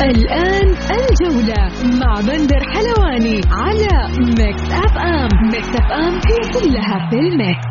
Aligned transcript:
الآن 0.00 0.68
الجولة 0.98 1.62
مع 2.00 2.14
بندر 2.20 2.60
حلواني 2.74 3.40
على 3.50 4.14
Mix 4.18 4.62
FM 4.72 5.28
Mix 5.52 5.68
FM 5.68 6.14
هي 6.14 6.40
كلها 6.54 7.10
في 7.10 7.16
ال 7.16 7.26
Mix. 7.26 7.66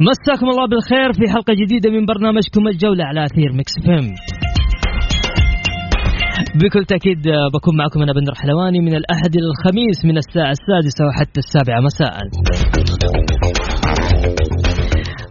مساكم 0.00 0.46
الله 0.50 0.68
بالخير 0.68 1.12
في 1.12 1.32
حلقة 1.32 1.54
جديدة 1.54 1.90
من 1.90 2.06
برنامجكم 2.06 2.68
الجولة 2.68 3.04
على 3.04 3.24
أثير 3.24 3.52
Mix 3.52 3.72
FM 3.84 4.14
بكل 6.54 6.84
تأكيد 6.84 7.22
بكون 7.54 7.76
معكم 7.76 8.02
أنا 8.02 8.12
بندر 8.12 8.34
حلواني 8.34 8.80
من 8.80 8.94
الأحد 8.94 9.36
إلى 9.36 9.46
الخميس 9.46 10.04
من 10.04 10.16
الساعة 10.18 10.50
السادسة 10.50 11.06
وحتى 11.06 11.40
السابعة 11.40 11.80
مساء. 11.80 12.20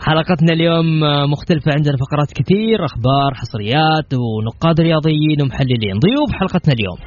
حلقتنا 0.08 0.54
اليوم 0.54 1.04
آه، 1.04 1.26
مختلفة 1.26 1.72
عندنا 1.76 1.96
فقرات 1.98 2.32
كثير 2.36 2.86
أخبار 2.86 3.34
حصريات 3.34 4.14
ونقاد 4.14 4.82
رياضيين 4.82 5.42
ومحللين. 5.42 5.96
ضيوف 6.06 6.30
حلقتنا 6.40 6.74
اليوم. 6.74 6.98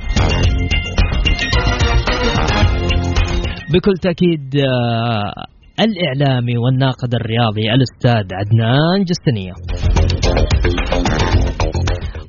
بكل 3.75 3.92
تأكيد 4.03 4.57
آه، 4.57 5.33
الإعلامي 5.81 6.59
والناقد 6.59 7.15
الرياضي 7.15 7.73
الأستاذ 7.75 8.27
عدنان 8.34 9.05
جستنية. 9.05 9.53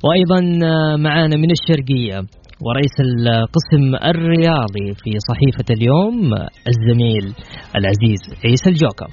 وأيضا 0.04 0.66
آه، 0.66 0.96
معنا 0.96 1.36
من 1.36 1.48
الشرقية 1.50 2.18
ورئيس 2.64 2.96
القسم 3.00 3.94
الرياضي 4.10 4.88
في 5.04 5.10
صحيفة 5.28 5.74
اليوم 5.76 6.34
الزميل 6.68 7.34
العزيز 7.76 8.20
عيسى 8.44 8.70
الجوكر. 8.70 9.08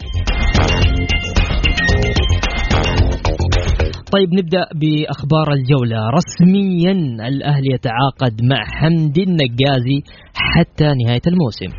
طيب 4.13 4.33
نبدأ 4.33 4.65
بأخبار 4.75 5.53
الجولة. 5.53 6.09
رسميا 6.09 6.91
الأهلي 7.27 7.73
يتعاقد 7.73 8.41
مع 8.43 8.63
حمدي 8.65 9.23
النقازي 9.23 10.01
حتى 10.33 10.83
نهاية 10.83 11.21
الموسم. 11.27 11.71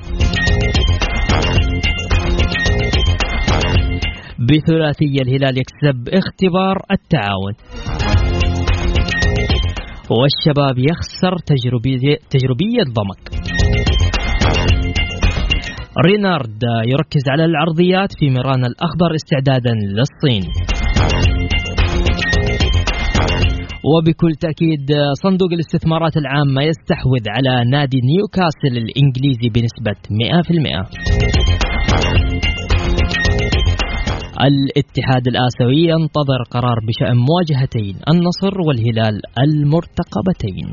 بثلاثية 4.39 5.20
الهلال 5.22 5.59
يكسب 5.59 6.09
اختبار 6.09 6.77
التعاون. 6.91 7.55
والشباب 10.11 10.78
يخسر 10.78 11.37
تجربية, 11.47 12.17
تجربية 12.31 12.83
ضمك. 12.83 13.41
رينارد 16.06 16.62
يركز 16.87 17.22
على 17.28 17.44
العرضيات 17.44 18.12
في 18.19 18.31
ميران 18.31 18.65
الأخضر 18.65 19.15
استعدادا 19.15 19.75
للصين. 19.75 20.42
وبكل 23.92 24.33
تأكيد 24.41 24.86
صندوق 25.22 25.52
الاستثمارات 25.52 26.16
العامة 26.16 26.62
يستحوذ 26.62 27.25
على 27.37 27.70
نادي 27.70 28.00
نيوكاسل 28.10 28.75
الإنجليزي 28.84 29.48
بنسبة 29.54 30.00
100% 30.10 31.31
الاتحاد 34.48 35.25
الآسيوي 35.28 35.82
ينتظر 35.92 36.41
قرار 36.50 36.78
بشأن 36.88 37.16
مواجهتين 37.16 37.97
النصر 38.12 38.60
والهلال 38.66 39.22
المرتقبتين. 39.38 40.66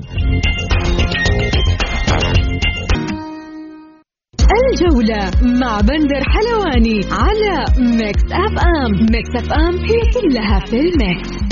الجولة 4.58 5.22
مع 5.62 5.82
بندر 5.82 6.22
حلواني 6.34 7.00
على 7.12 7.56
Mix 7.98 8.24
FM. 8.32 8.92
Mix 9.12 9.36
FM 9.36 9.76
هي 9.76 10.00
كلها 10.16 10.60
في 10.60 10.80
ال 10.80 10.93
Mix. 10.93 11.47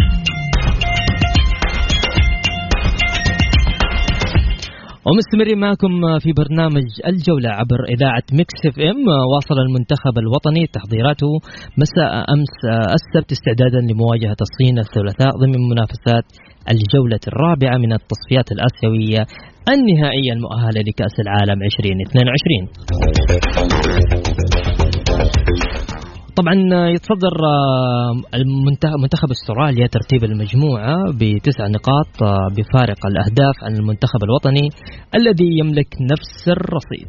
ومستمرين 5.07 5.59
معكم 5.59 6.19
في 6.19 6.29
برنامج 6.41 6.87
الجولة 7.11 7.49
عبر 7.49 7.79
إذاعة 7.95 8.25
Mix 8.37 8.57
FM. 8.65 9.05
واصل 9.33 9.57
المنتخب 9.65 10.15
الوطني 10.23 10.63
تحضيراته 10.77 11.31
مساء 11.83 12.11
أمس 12.35 12.55
السبت 12.97 13.31
استعدادا 13.31 13.79
لمواجهة 13.89 14.39
الصين 14.47 14.79
الثلاثاء 14.79 15.31
ضمن 15.41 15.61
منافسات 15.71 16.27
الجولة 16.73 17.23
الرابعة 17.27 17.77
من 17.77 17.91
التصفيات 17.93 18.47
الآسيوية 18.55 19.21
النهائية 19.73 20.31
المؤهلة 20.37 20.79
لكأس 20.87 21.15
العالم 21.25 21.59
2022 21.63 23.94
طبعا 26.35 26.53
يتصدر 26.89 27.35
آه، 27.45 28.13
منتخب 29.01 29.31
أستراليا 29.31 29.87
ترتيب 29.87 30.23
المجموعة 30.23 30.95
بتسع 31.13 31.67
نقاط 31.67 32.23
آه، 32.23 32.47
بفارق 32.57 33.05
الأهداف 33.05 33.55
عن 33.63 33.75
المنتخب 33.75 34.23
الوطني 34.23 34.69
الذي 35.15 35.59
يملك 35.59 35.87
نفس 36.01 36.47
الرصيد. 36.47 37.07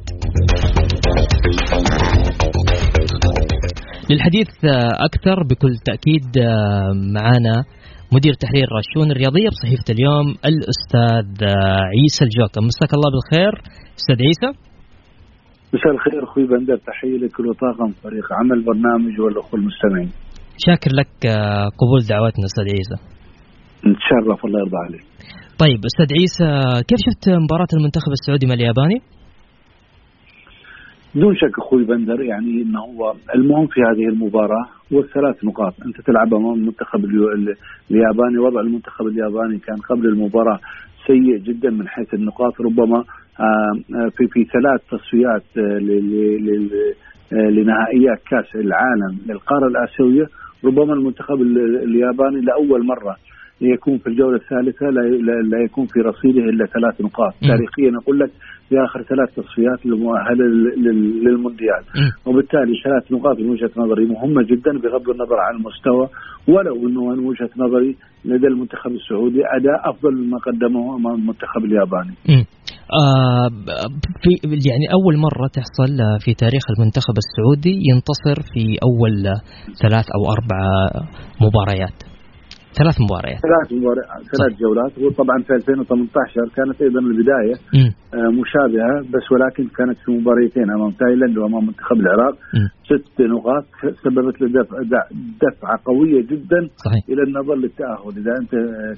للحديث 4.10 4.48
آه، 4.64 5.04
أكثر 5.04 5.42
بكل 5.50 5.76
تأكيد 5.84 6.38
آه، 6.38 6.92
معنا 6.92 7.64
مدير 8.12 8.34
تحرير 8.34 8.66
الشؤون 8.78 9.10
الرياضية 9.10 9.48
بصحيفة 9.48 9.84
اليوم 9.90 10.26
الأستاذ 10.50 11.48
آه، 11.48 11.80
عيسى 11.94 12.24
الجوكر. 12.24 12.60
مساك 12.60 12.94
الله 12.94 13.10
بالخير 13.10 13.52
أستاذ 13.98 14.16
عيسى. 14.26 14.65
مساء 15.76 15.92
الخير 15.92 16.24
أخوي 16.24 16.46
بندر 16.46 16.76
تحية 16.76 17.18
لك 17.18 17.40
وطاقم 17.40 17.90
فريق 18.02 18.26
عمل 18.32 18.64
برنامج 18.64 19.20
والأخوة 19.20 19.60
المستمعين. 19.60 20.10
شاكر 20.66 20.90
لك 21.00 21.26
آه، 21.26 21.68
قبول 21.80 22.00
دعوتنا 22.10 22.44
أستاذ 22.50 22.64
عيسى. 22.76 22.96
نتشرف 23.86 24.44
الله 24.44 24.58
يرضى 24.60 24.80
عليك. 24.86 25.04
طيب 25.62 25.80
أستاذ 25.90 26.08
عيسى 26.18 26.48
كيف 26.88 26.98
شفت 27.06 27.24
مباراة 27.44 27.72
المنتخب 27.78 28.12
السعودي 28.18 28.46
مع 28.46 28.54
الياباني؟ 28.54 28.98
بدون 31.14 31.34
شك 31.36 31.58
أخوي 31.58 31.84
بندر 31.84 32.20
يعني 32.22 32.62
إنه 32.62 32.80
هو 32.80 33.14
المهم 33.34 33.66
في 33.66 33.80
هذه 33.80 34.08
المباراة 34.12 34.64
هو 34.92 35.00
الثلاث 35.00 35.44
نقاط. 35.44 35.74
أنت 35.86 35.96
تلعب 36.06 36.34
أمام 36.34 36.54
المنتخب 36.54 37.00
الياباني 37.90 38.38
وضع 38.38 38.60
المنتخب 38.60 39.06
الياباني 39.06 39.58
كان 39.58 39.76
قبل 39.90 40.06
المباراة 40.08 40.58
سيء 41.06 41.38
جدا 41.48 41.70
من 41.70 41.88
حيث 41.88 42.14
النقاط 42.14 42.60
ربما 42.60 43.04
في 44.16 44.26
في 44.32 44.44
ثلاث 44.44 44.80
تصفيات 44.90 45.42
لنهائيات 47.32 48.18
كأس 48.30 48.54
العالم 48.54 49.18
للقارة 49.26 49.66
الآسيوية 49.68 50.26
ربما 50.64 50.92
المنتخب 50.94 51.40
ال- 51.42 51.82
الياباني 51.82 52.40
لأول 52.40 52.86
مرة 52.86 53.16
يكون 53.60 53.98
في 53.98 54.06
الجولة 54.06 54.36
الثالثة 54.36 54.86
لا 55.50 55.58
يكون 55.64 55.86
في 55.86 56.00
رصيده 56.00 56.40
إلا 56.44 56.66
ثلاث 56.66 57.00
نقاط. 57.00 57.34
تاريخيا 57.48 57.98
أقول 58.02 58.18
لك 58.18 58.30
في 58.68 58.74
آخر 58.84 59.02
ثلاث 59.02 59.34
تصفيات 59.36 59.86
المؤهله 59.86 60.44
لل- 60.44 60.82
لل- 60.84 61.24
للمونديال. 61.24 61.82
وبالتالي 62.26 62.72
ثلاث 62.84 63.12
نقاط 63.12 63.38
من 63.38 63.48
وجهة 63.50 63.70
نظري 63.76 64.04
مهمة 64.04 64.42
جدا 64.42 64.78
بغض 64.78 65.10
النظر 65.10 65.36
عن 65.40 65.54
المستوى 65.56 66.08
ولو 66.48 66.88
إنه 66.88 67.04
من 67.14 67.18
وجهة 67.18 67.50
نظري 67.56 67.96
لدى 68.24 68.46
المنتخب 68.46 68.90
السعودي 68.92 69.40
أداء 69.46 69.90
أفضل 69.90 70.14
مما 70.14 70.38
قدمه 70.38 70.96
امام 70.96 71.14
المنتخب 71.14 71.64
الياباني. 71.64 72.14
آه 72.92 73.48
في 74.22 74.30
يعني 74.42 74.86
أول 74.92 75.16
مرة 75.18 75.48
تحصل 75.52 76.20
في 76.20 76.34
تاريخ 76.34 76.62
المنتخب 76.70 77.14
السعودي 77.18 77.80
ينتصر 77.90 78.52
في 78.52 78.76
أول 78.82 79.40
ثلاث 79.82 80.04
أو 80.16 80.32
أربع 80.32 80.58
مباريات. 81.40 82.15
ثلاث 82.80 82.96
مباريات. 83.04 83.40
ثلاث 83.48 83.68
مباريات 83.78 84.06
ثلاث 84.36 84.52
جولات. 84.62 84.92
وطبعا 84.98 85.38
في 85.46 85.52
2018 85.54 86.48
كانت 86.56 86.82
أيضا 86.82 87.00
البداية 87.00 87.54
مم. 87.76 87.90
آه، 88.14 88.30
مشابهة 88.40 88.94
بس 89.14 89.24
ولكن 89.32 89.64
كانت 89.78 89.98
في 90.04 90.10
مباريتين 90.18 90.70
أمام 90.76 90.90
تايلاند 90.90 91.38
وأمام 91.38 91.66
منتخب 91.66 91.96
العراق. 92.04 92.34
مم. 92.54 92.68
ست 92.90 93.20
نقاط 93.20 93.64
سببت 94.04 94.36
له 94.40 94.46
دفعة 95.44 95.76
قوية 95.84 96.20
جدا 96.30 96.60
صحيح. 96.86 97.02
إلى 97.12 97.22
النظر 97.28 97.54
للتأهل. 97.54 98.12
إذا 98.20 98.32
أنت 98.40 98.52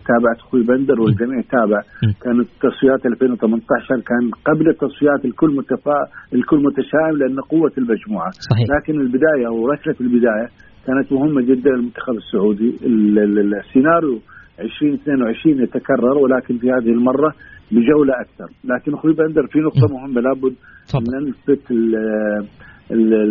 تابعت 0.08 0.38
أخوي 0.44 0.62
بندر 0.62 1.00
والجميع 1.00 1.40
تابع. 1.40 1.80
كانت 2.25 2.48
تصفيات 2.64 3.06
2018 3.06 4.00
كان 4.10 4.25
قبل 4.48 4.69
التصفيات 4.69 5.25
الكل 5.25 5.56
متفا 5.56 5.98
الكل 6.34 6.58
متشائم 6.69 7.14
لأن 7.20 7.40
قوة 7.40 7.72
المجموعة. 7.78 8.30
صحيح. 8.50 8.66
لكن 8.76 9.00
البداية 9.00 9.46
أو 9.48 9.66
ركلة 9.66 9.96
البداية 10.00 10.48
كانت 10.88 11.12
مهمه 11.12 11.40
جدا 11.43 11.70
للمنتخب 11.70 12.14
السعودي. 12.17 12.76
ال- 12.87 13.19
ال- 13.19 13.55
السيناريو 13.55 14.19
2022 14.61 15.62
يتكرر 15.62 16.19
ولكن 16.19 16.58
في 16.58 16.67
هذه 16.70 16.90
المرة 16.93 17.32
بجولة 17.73 18.14
أكثر. 18.20 18.49
لكن 18.64 18.94
أخوي 18.94 19.12
بندر 19.12 19.46
في 19.46 19.58
نقطة 19.58 19.94
مهمة 19.94 20.20
لابد 20.20 20.55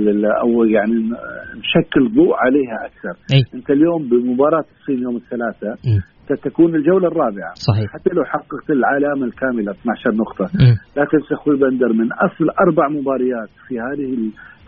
ال- 0.08 0.26
أو 0.26 0.64
يعني 0.64 0.94
نشكل 1.58 2.10
ضوء 2.16 2.34
عليها 2.36 2.78
أكثر. 2.86 3.34
أي. 3.36 3.44
أنت 3.56 3.70
اليوم 3.70 4.10
بمباراة 4.10 4.66
الصين 4.80 5.02
يوم 5.04 5.16
الثلاثاء. 5.16 5.76
ستكون 6.36 6.76
الجولة 6.76 7.08
الرابعة. 7.08 7.54
صحيح. 7.54 7.92
حتى 7.94 8.10
لو 8.14 8.24
حققت 8.24 8.70
العلامة 8.70 9.26
الكاملة 9.26 9.72
12 9.72 10.12
نقطة. 10.16 10.46
لا 10.98 11.06
تنسى 11.12 11.34
أخوي 11.34 11.58
بندر 11.58 11.94
من 11.94 12.10
أصل 12.14 12.50
أربع 12.68 12.88
مباريات 12.90 13.50
في 13.68 13.80
هذه 13.80 14.18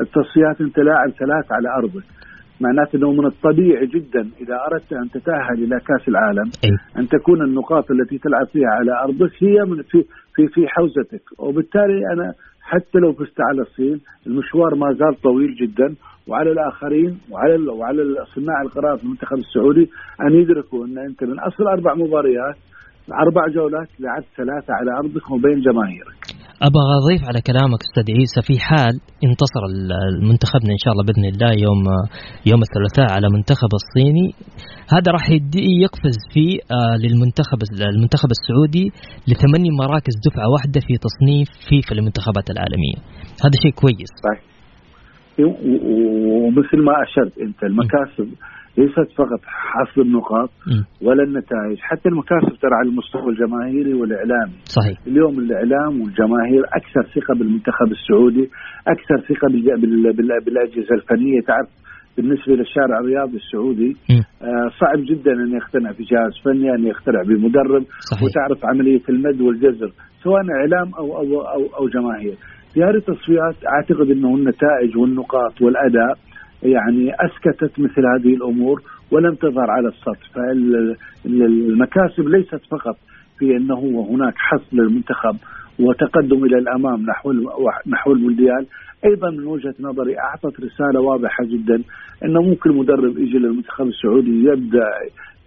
التصفيات 0.01 0.61
أنت 0.61 0.79
لاعب 0.79 1.09
ثلاث 1.09 1.51
على 1.51 1.69
أرضك. 1.79 2.03
معناته 2.61 2.95
إنه 2.97 3.11
من 3.11 3.25
الطبيعي 3.25 3.85
جدا 3.87 4.29
إذا 4.41 4.55
أردت 4.71 4.93
أن 4.93 5.09
تتأهل 5.09 5.63
إلى 5.63 5.79
كأس 5.79 6.07
العالم 6.07 6.51
اي 6.65 6.69
أن 6.97 7.07
تكون 7.07 7.41
النقاط 7.41 7.91
التي 7.91 8.17
تلعب 8.17 8.47
فيها 8.47 8.69
على 8.79 8.91
أرضك 9.03 9.31
هي 9.43 9.63
من 9.65 9.81
في 9.81 10.05
في 10.35 10.47
في 10.47 10.67
حوزتك. 10.67 11.21
وبالتالي 11.39 12.01
أنا 12.13 12.33
حتى 12.61 12.99
لو 12.99 13.13
فزت 13.13 13.41
على 13.49 13.61
الصين 13.61 14.01
المشوار 14.27 14.75
ما 14.75 14.93
زال 14.93 15.21
طويل 15.21 15.55
جدا 15.55 15.95
وعلى 16.27 16.51
الآخرين 16.51 17.19
وعلى 17.31 17.69
وعلى 17.69 18.25
صناع 18.35 18.61
القرار 18.61 18.97
في 18.97 19.03
المنتخب 19.03 19.37
السعودي 19.37 19.89
أن 20.21 20.33
يدركوا 20.33 20.85
أن 20.85 20.97
أنت 20.97 21.23
من 21.23 21.39
أصل 21.39 21.63
أربع 21.67 21.93
مباريات 21.93 22.55
أربع 23.13 23.47
جولات 23.47 23.87
لعبت 23.99 24.25
ثلاثة 24.37 24.73
على 24.73 24.91
أرضك 24.91 25.31
وبين 25.31 25.59
جماهيرك. 25.61 26.38
أبغى 26.67 26.83
أضيف 27.01 27.21
على 27.29 27.41
كلامك 27.49 27.79
أستاذ 27.87 28.07
عيسى 28.19 28.41
في 28.47 28.55
حال 28.67 28.93
انتصر 29.27 29.61
ال- 29.71 29.97
المنتخبنا 30.13 30.71
إن 30.77 30.81
شاء 30.83 30.91
الله 30.93 31.03
بإذن 31.07 31.25
الله 31.33 31.51
يوم 31.65 31.81
يوم 32.51 32.61
الثلاثاء 32.67 33.07
على 33.15 33.27
منتخب 33.35 33.71
الصيني. 33.81 34.27
هذا 34.95 35.09
راح 35.15 35.25
يدي 35.37 35.65
يقفز 35.85 36.17
فيه 36.33 36.51
آه، 36.77 36.95
للمنتخب 37.03 37.59
المنتخب 37.95 38.29
السعودي 38.37 38.85
لثماني 39.29 39.69
مراكز 39.81 40.13
دفعة 40.27 40.47
واحدة 40.53 40.79
في 40.87 40.93
تصنيف 41.07 41.47
فيفا 41.69 41.93
للمنتخبات 41.95 42.47
العالمية. 42.53 42.97
هذا 43.45 43.55
شيء 43.63 43.73
كويس. 43.81 44.11
صحيح. 44.25 44.41
ومثل 45.39 46.77
ما 46.87 46.93
أشرت 47.05 47.33
أنت 47.45 47.63
المكاسب 47.63 48.27
ليست 48.77 49.11
فقط 49.17 49.39
حصل 49.45 50.01
النقاط. 50.01 50.49
ولا 51.01 51.23
النتائج 51.23 51.77
حتى 51.79 52.09
المكاسب 52.09 52.59
ترى 52.61 52.73
على 52.79 52.89
المستوى 52.89 53.29
الجماهيري 53.33 53.93
والإعلامي 53.93 54.53
صحيح 54.63 54.97
اليوم 55.07 55.39
الإعلام 55.39 56.01
والجماهير 56.01 56.63
أكثر 56.65 57.03
ثقة 57.21 57.33
بالمنتخب 57.39 57.91
السعودي 57.91 58.49
أكثر 58.87 59.17
ثقة 59.35 59.47
بال- 59.51 59.81
بال- 59.81 60.13
بال- 60.13 60.43
بالأجهزة 60.45 60.95
الفنية 60.95 61.41
تعرف 61.47 61.67
بالنسبة 62.17 62.53
للشارع 62.55 62.99
الرياضي 62.99 63.37
السعودي. 63.37 63.91
آه، 64.41 64.67
صعب 64.79 64.99
جدا 65.11 65.31
أن 65.31 65.51
يقتنع 65.55 65.91
بجهاز 65.91 66.33
فني 66.45 66.75
أن 66.75 66.83
يقتنع 66.87 67.21
بمدرب 67.23 67.83
صحيح 68.11 68.23
وتعرف 68.23 68.65
عملية 68.65 69.01
المد 69.09 69.41
والجزر 69.41 69.91
سواء 70.23 70.41
إعلام 70.59 70.93
أو 70.97 71.17
أو 71.17 71.41
أو, 71.41 71.61
أو 71.79 71.87
جماهير. 71.89 72.35
في 72.73 72.83
هذه 72.83 72.95
التصفيات 72.95 73.55
أعتقد 73.75 74.11
إنه 74.11 74.35
النتائج 74.35 74.97
والنقاط 74.97 75.61
والأداء 75.61 76.13
يعني 76.63 77.11
أسكتت 77.13 77.79
مثل 77.79 78.05
هذه 78.15 78.33
الأمور 78.35 78.81
ولم 79.11 79.35
تظهر 79.35 79.71
على 79.71 79.87
السطح. 79.87 80.29
فالمكاسب 80.35 82.27
ليست 82.27 82.61
فقط 82.71 82.97
في 83.39 83.57
أنه 83.57 84.07
هناك 84.09 84.33
حصد 84.37 84.73
للمنتخب 84.73 85.35
وتقدم 85.79 86.45
إلى 86.45 86.57
الأمام 86.57 87.05
نحو 87.05 87.33
نحو 87.87 88.11
المونديال 88.11 88.65
أيضا 89.05 89.29
من 89.29 89.45
وجهة 89.45 89.75
نظري 89.79 90.19
أعطت 90.19 90.59
رسالة 90.59 90.99
واضحة 91.01 91.43
جدا 91.43 91.81
انه 92.25 92.41
ممكن 92.41 92.69
مدرب 92.77 93.17
يجي 93.17 93.37
للمنتخب 93.37 93.87
السعودي 93.87 94.43
يبدأ 94.43 94.85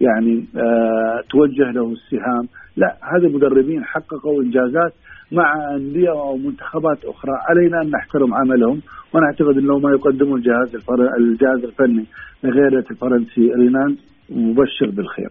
يعني 0.01 0.45
آه 0.57 1.23
توجه 1.29 1.71
له 1.71 1.91
السهام. 1.91 2.47
لا 2.77 2.97
هذا 3.15 3.27
مدربين 3.27 3.83
حققوا 3.83 4.43
إنجازات 4.43 4.93
مع 5.31 5.75
أندية 5.75 6.11
أو 6.11 6.37
منتخبات 6.37 6.99
أخرى. 7.05 7.35
علينا 7.49 7.81
أن 7.81 7.89
نحترم 7.95 8.33
عملهم 8.33 8.81
ونعتقد 9.13 9.57
انه 9.57 9.77
ما 9.79 9.89
يقدمه 9.91 10.35
الجهاز. 10.35 10.69
الجهاز 11.19 11.63
الفني 11.63 12.05
لغيرة 12.43 12.85
الفرنسي. 12.91 13.41
رينان 13.61 13.97
مبشر 14.29 14.89
بالخير. 14.95 15.29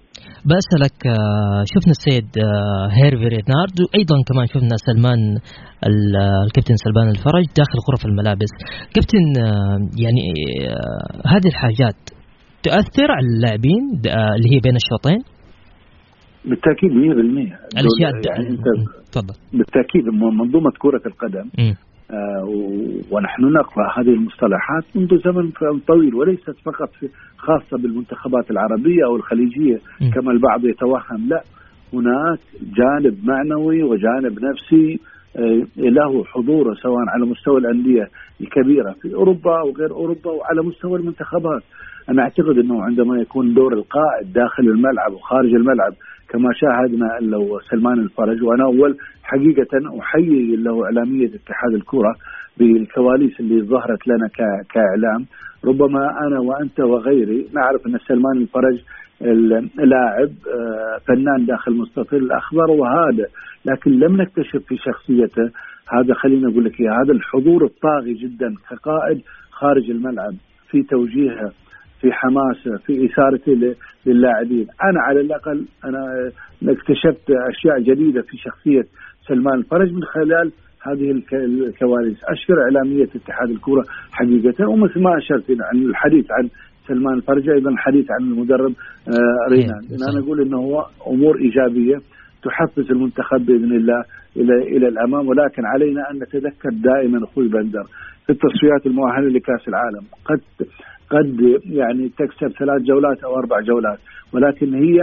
بسألك 0.50 0.98
آه، 1.06 1.64
شفنا 1.72 1.92
السيد 1.98 2.30
آه، 2.38 2.86
هيرفي 2.96 3.28
رينارد 3.36 3.76
وأيضا 3.82 4.16
كمان 4.28 4.46
شفنا 4.46 4.76
سلمان 4.88 5.20
آه، 5.84 6.42
الكابتن 6.46 6.76
سلمان 6.84 7.08
الفرج 7.08 7.44
داخل 7.60 7.78
غرف 7.88 8.06
الملابس. 8.06 8.52
كابتن 8.94 9.24
يعني 10.04 10.24
هذه 11.32 11.48
الحاجات 11.52 12.00
تؤثر 12.62 13.08
على 13.16 13.26
اللاعبين 13.34 13.82
اللي 14.36 14.48
هي 14.54 14.60
بين 14.66 14.76
الشوطين؟ 14.82 15.20
بالتأكيد 16.44 16.90
100% 16.90 16.94
الاشياء 16.94 18.12
يعني 18.30 18.56
تفضل. 19.12 19.34
بالتأكيد 19.52 20.04
منظومة 20.08 20.70
كرة 20.78 21.02
القدم. 21.06 21.48
آه، 22.10 22.44
ونحن 23.10 23.42
نقرأ 23.42 23.92
هذه 23.98 24.08
المصطلحات 24.08 24.84
منذ 24.94 25.18
زمن 25.24 25.50
طويل 25.88 26.14
وليست 26.14 26.56
فقط 26.64 26.90
في 27.00 27.08
خاصة 27.36 27.82
بالمنتخبات 27.82 28.50
العربية 28.50 29.04
أو 29.04 29.16
الخليجية 29.16 29.80
م. 30.00 30.10
كما 30.10 30.32
البعض 30.32 30.64
يتوهم. 30.64 31.28
لا 31.28 31.42
هناك 31.92 32.38
جانب 32.62 33.18
معنوي 33.24 33.82
وجانب 33.82 34.38
نفسي 34.44 35.00
آه، 35.36 35.66
له 35.76 36.24
حضوره 36.24 36.74
سواء 36.74 37.04
على 37.08 37.26
مستوى 37.26 37.58
الأندية 37.58 38.08
الكبيرة 38.40 38.92
في 39.02 39.14
أوروبا 39.14 39.60
أو 39.60 39.72
غير 39.78 39.90
أوروبا 39.90 40.30
وعلى 40.30 40.62
مستوى 40.62 40.98
المنتخبات. 40.98 41.62
أنا 42.08 42.22
أعتقد 42.22 42.58
إنه 42.58 42.82
عندما 42.82 43.20
يكون 43.20 43.54
دور 43.54 43.72
القائد 43.72 44.32
داخل 44.32 44.62
الملعب 44.62 45.12
وخارج 45.12 45.54
الملعب 45.54 45.92
كما 46.32 46.48
شاهدنا 46.54 47.08
لو 47.20 47.60
سلمان 47.70 47.98
الفرج 47.98 48.42
وأنا 48.42 48.64
أول 48.64 48.96
حقيقة 49.22 50.00
أحيي 50.00 50.56
له 50.56 50.84
إعلامية 50.84 51.26
اتحاد 51.26 51.74
الكرة 51.74 52.14
بالكواليس 52.58 53.40
اللي 53.40 53.62
ظهرت 53.62 54.06
لنا 54.08 54.28
كإعلام. 54.74 55.26
ربما 55.64 56.04
أنا 56.26 56.40
وأنت 56.40 56.80
وغيري 56.80 57.46
نعرف 57.54 57.86
أن 57.86 57.98
سلمان 58.08 58.36
الفرج 58.36 58.78
ال- 59.22 59.68
لاعب 59.76 60.28
آه، 60.54 60.98
فنان 61.08 61.46
داخل 61.46 61.72
مستطيل 61.72 62.22
الأخضر 62.22 62.70
وهذا 62.70 63.26
لكن 63.64 63.90
لم 63.90 64.20
نكتشف 64.22 64.62
في 64.68 64.76
شخصيته. 64.76 65.50
هذا 65.92 66.14
خلينا 66.14 66.48
أقول 66.50 66.64
لك 66.64 66.80
هذا 66.82 67.12
الحضور 67.12 67.64
الطاغي 67.64 68.14
جدا 68.14 68.54
كقائد 68.70 69.20
خارج 69.50 69.90
الملعب 69.90 70.34
في 70.70 70.82
توجيهه. 70.82 71.52
في 72.02 72.12
حماسه 72.12 72.76
في 72.86 73.06
اثارته 73.06 73.74
للاعبين. 74.06 74.66
أنا 74.84 75.00
على 75.00 75.20
الأقل 75.20 75.64
أنا 75.84 76.30
اكتشفت 76.68 77.30
أشياء 77.50 77.80
جديدة 77.80 78.22
في 78.22 78.36
شخصية 78.36 78.82
سلمان 79.28 79.58
الفرج 79.58 79.92
من 79.92 80.02
خلال 80.04 80.52
هذه 80.86 81.10
الك- 81.10 81.34
الكواليس. 81.34 82.16
أشكر 82.24 82.62
إعلامية 82.62 83.04
اتحاد 83.04 83.50
الكره 83.50 83.84
حقيقة 84.12 84.68
ومثل 84.68 85.00
ما 85.02 85.18
أشرت 85.18 85.44
عن 85.50 85.82
الحديث 85.82 86.26
عن 86.30 86.48
سلمان 86.88 87.14
الفرج 87.14 87.48
أيضا 87.48 87.70
الحديث 87.70 88.06
عن 88.10 88.20
المدرب 88.26 88.72
آه، 89.08 89.50
رينان. 89.50 89.82
صحيح. 89.82 90.08
أنا 90.08 90.20
أقول 90.24 90.40
إنه 90.40 90.56
هو 90.58 90.86
أمور 91.06 91.38
إيجابية 91.38 91.96
تحفز 92.42 92.90
المنتخب 92.90 93.46
بإذن 93.46 93.72
الله 93.76 94.04
إلى 94.36 94.76
إلى 94.76 94.88
الأمام 94.88 95.28
ولكن 95.28 95.62
علينا 95.74 96.10
أن 96.10 96.16
نتذكر 96.16 96.70
دائما 96.70 97.24
أخوي 97.24 97.48
بندر 97.48 97.84
في 98.26 98.30
التصفيات 98.32 98.86
المؤهلة 98.86 99.28
لكأس 99.28 99.68
العالم. 99.68 100.04
قد 100.24 100.40
قد 101.12 101.60
يعني 101.64 102.08
تكسب 102.08 102.50
ثلاث 102.58 102.82
جولات 102.82 103.24
أو 103.24 103.36
أربع 103.36 103.60
جولات 103.60 103.98
ولكن 104.32 104.74
هي 104.74 104.98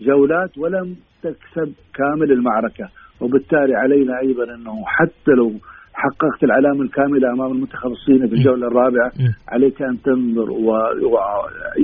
جولات 0.00 0.58
ولم 0.58 0.96
تكسب 1.22 1.72
كامل 1.98 2.32
المعركة 2.32 2.86
وبالتالي 3.20 3.74
علينا 3.74 4.12
أيضا 4.20 4.44
أنه 4.54 4.76
حتى 4.86 5.32
لو 5.38 5.48
حققت 5.94 6.44
العلامة 6.44 6.82
الكاملة 6.82 7.32
أمام 7.32 7.52
المنتخب 7.52 7.90
الصيني 7.90 8.28
في 8.28 8.34
الجولة 8.34 8.66
الرابعة 8.66 9.10
مم. 9.20 9.32
عليك 9.48 9.82
أن 9.82 9.96
تنظر 10.02 10.50
و... 10.50 10.68
و... 11.12 11.14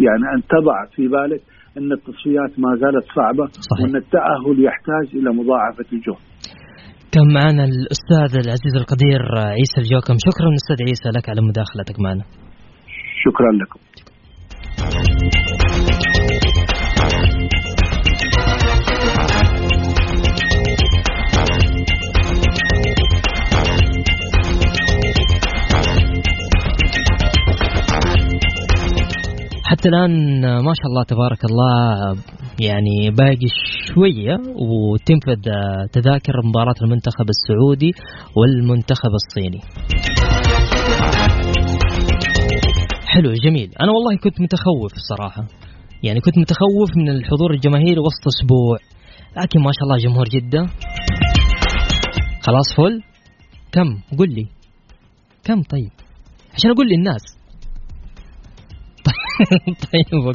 يعني 0.05 0.25
أن 0.35 0.41
تضع 0.55 0.77
في 0.97 1.09
بالك 1.09 1.41
أن 1.79 1.93
التصفيات 1.93 2.53
ما 2.59 2.71
زالت 2.83 3.07
صعبة 3.17 3.47
صحيح. 3.71 3.81
وأن 3.81 3.97
التأهل 3.97 4.65
يحتاج 4.65 5.07
إلى 5.19 5.31
مضاعفة 5.41 5.89
الجهد. 5.93 6.23
كان 7.15 7.29
معنا 7.35 7.65
الأستاذ 7.65 8.31
العزيز 8.45 8.75
القدير 8.83 9.21
عيسى 9.57 9.79
الجوكم 9.85 10.15
شكرا 10.27 10.49
أستاذ 10.61 10.79
عيسى 10.89 11.09
لك 11.17 11.29
على 11.29 11.41
مداخلتك 11.49 11.97
معنا 12.05 12.25
شكرا 13.25 13.53
لكم 13.53 13.81
حتى 29.65 29.89
الآن 29.89 30.41
ما 30.43 30.73
شاء 30.75 30.87
الله 30.87 31.05
تبارك 31.09 31.45
الله 31.45 32.17
يعني 32.61 33.11
باقي 33.11 33.49
شوية 33.95 34.35
وتنفذ 34.71 35.43
تذاكر 35.93 36.33
مباراة 36.45 36.75
المنتخب 36.83 37.27
السعودي 37.29 37.93
والمنتخب 38.37 39.13
الصيني. 39.15 39.61
حلو 43.15 43.33
جميل. 43.33 43.71
أنا 43.81 43.93
والله 43.93 44.19
كنت 44.23 44.41
متخوف 44.41 44.93
صراحة 45.09 45.47
يعني 46.03 46.21
كنت 46.21 46.39
متخوف 46.39 46.97
من 46.97 47.09
الحضور 47.09 47.55
الجماهيري 47.55 48.01
وسط 48.01 48.27
أسبوع. 48.27 48.79
لكن 49.37 49.61
ما 49.61 49.71
شاء 49.73 49.85
الله 49.85 49.97
جمهور 49.97 50.29
جدة. 50.29 50.67
خلاص 52.43 52.75
فل؟ 52.77 53.03
كم؟ 53.73 54.17
قل 54.19 54.35
لي. 54.35 54.47
كم؟ 55.45 55.63
طيب. 55.63 55.91
عشان 56.55 56.71
أقول 56.71 56.87
للناس. 56.89 57.23
طيب 59.93 60.35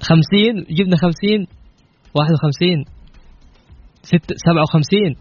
خمسين؟ 0.00 0.54
جبنا 0.70 0.96
خمسين. 0.96 1.46
واحد 2.14 2.32
وخمسين. 2.32 2.84
ست 4.02 4.32
سبعة 4.46 4.62
وخمسين. 4.62 5.14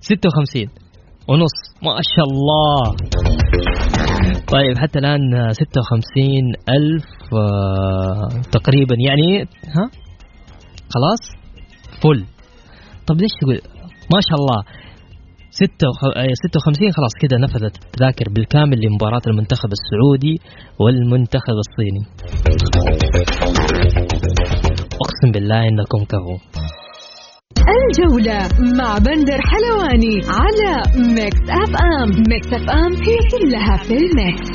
ستة 0.00 0.28
وخمسين. 0.28 0.68
ونص. 1.28 1.52
ما 1.82 2.00
شاء 2.16 2.24
الله. 2.24 2.96
طيب 4.48 4.78
حتى 4.78 4.98
الآن 4.98 5.52
ستة 5.52 5.80
وخمسين 5.80 6.44
ألف 6.68 7.04
آه، 7.34 8.28
تقريبا 8.52 8.96
يعني 9.08 9.42
ها؟ 9.76 9.90
خلاص؟ 10.94 11.22
فل. 12.02 12.24
طب 13.06 13.20
ليش 13.20 13.30
تقول؟ 13.40 13.60
ما 14.14 14.20
شاء 14.28 14.38
الله. 14.40 14.62
56 15.50 16.88
آه، 16.88 16.92
خلاص 16.92 17.12
كذا 17.20 17.38
نفدت 17.38 17.84
التذاكر 17.84 18.24
بالكامل 18.34 18.80
لمباراة 18.80 19.22
المنتخب 19.26 19.68
السعودي 19.72 20.40
والمنتخب 20.78 21.56
الصيني. 21.64 22.06
أقسم 25.02 25.32
بالله 25.32 25.62
إنكم 25.68 26.04
كفو. 26.04 26.36
الجولة 27.58 28.38
مع 28.78 28.98
بندر 28.98 29.40
حلواني 29.50 30.20
على 30.28 30.82
Mix 31.14 31.40
FM 31.50 32.10
Mix 32.28 32.52
FM 32.52 32.92
هي 32.92 33.18
كلها 33.32 33.76
في 33.76 33.94
ال 33.96 34.07
Mix. 34.07 34.50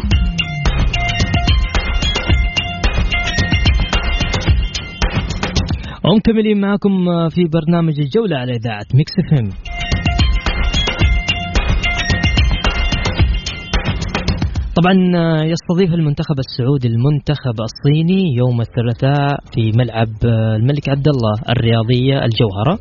ومكملين 6.06 6.62
معكم 6.62 6.90
في 7.30 7.42
برنامج 7.54 8.00
الجولة 8.00 8.38
على 8.38 8.52
إذاعة 8.52 8.86
Mix 8.94 9.12
FM 9.20 9.50
طبعا 14.78 14.96
آه، 15.16 15.44
يستضيف 15.44 15.94
المنتخب 15.94 16.36
السعودي 16.40 16.88
المنتخب 16.88 17.56
الصيني 17.70 18.36
يوم 18.36 18.62
الثلاثاء 18.62 19.40
في 19.54 19.72
ملعب 19.78 20.14
آه، 20.26 20.56
الملك 20.56 20.90
عبد 20.90 21.08
الله 21.08 21.36
الرياضيه 21.50 22.26
الجوهرة 22.26 22.80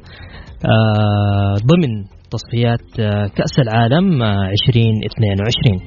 آه، 0.73 1.55
ضمن 1.71 1.93
تصفيات 2.31 2.87
كأس 3.37 3.59
العالم 3.59 4.23
2022 4.23 5.79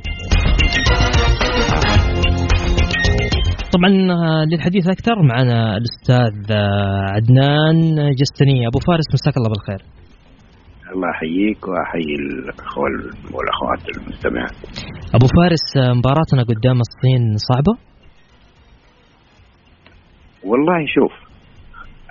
طبعا 3.74 3.90
للحديث 4.46 4.88
أكثر 4.88 5.24
معنا 5.24 5.78
الأستاذ 5.78 6.54
عدنان 7.16 7.96
جستني. 8.16 8.68
أبو 8.68 8.80
فارس 8.88 9.06
مساك 9.14 9.38
الله 9.38 9.50
بالخير. 9.50 9.82
الله 10.96 11.10
احييك 11.16 11.68
وأحيي 11.68 12.16
الأخوة 12.16 12.86
والأخوات 13.34 13.84
المستمعات. 13.98 14.58
أبو 15.16 15.28
فارس 15.38 15.66
مباراتنا 15.98 16.42
قدام 16.52 16.78
الصين 16.88 17.24
صعبة؟ 17.50 17.74
والله 20.44 20.86
شوف 20.96 21.14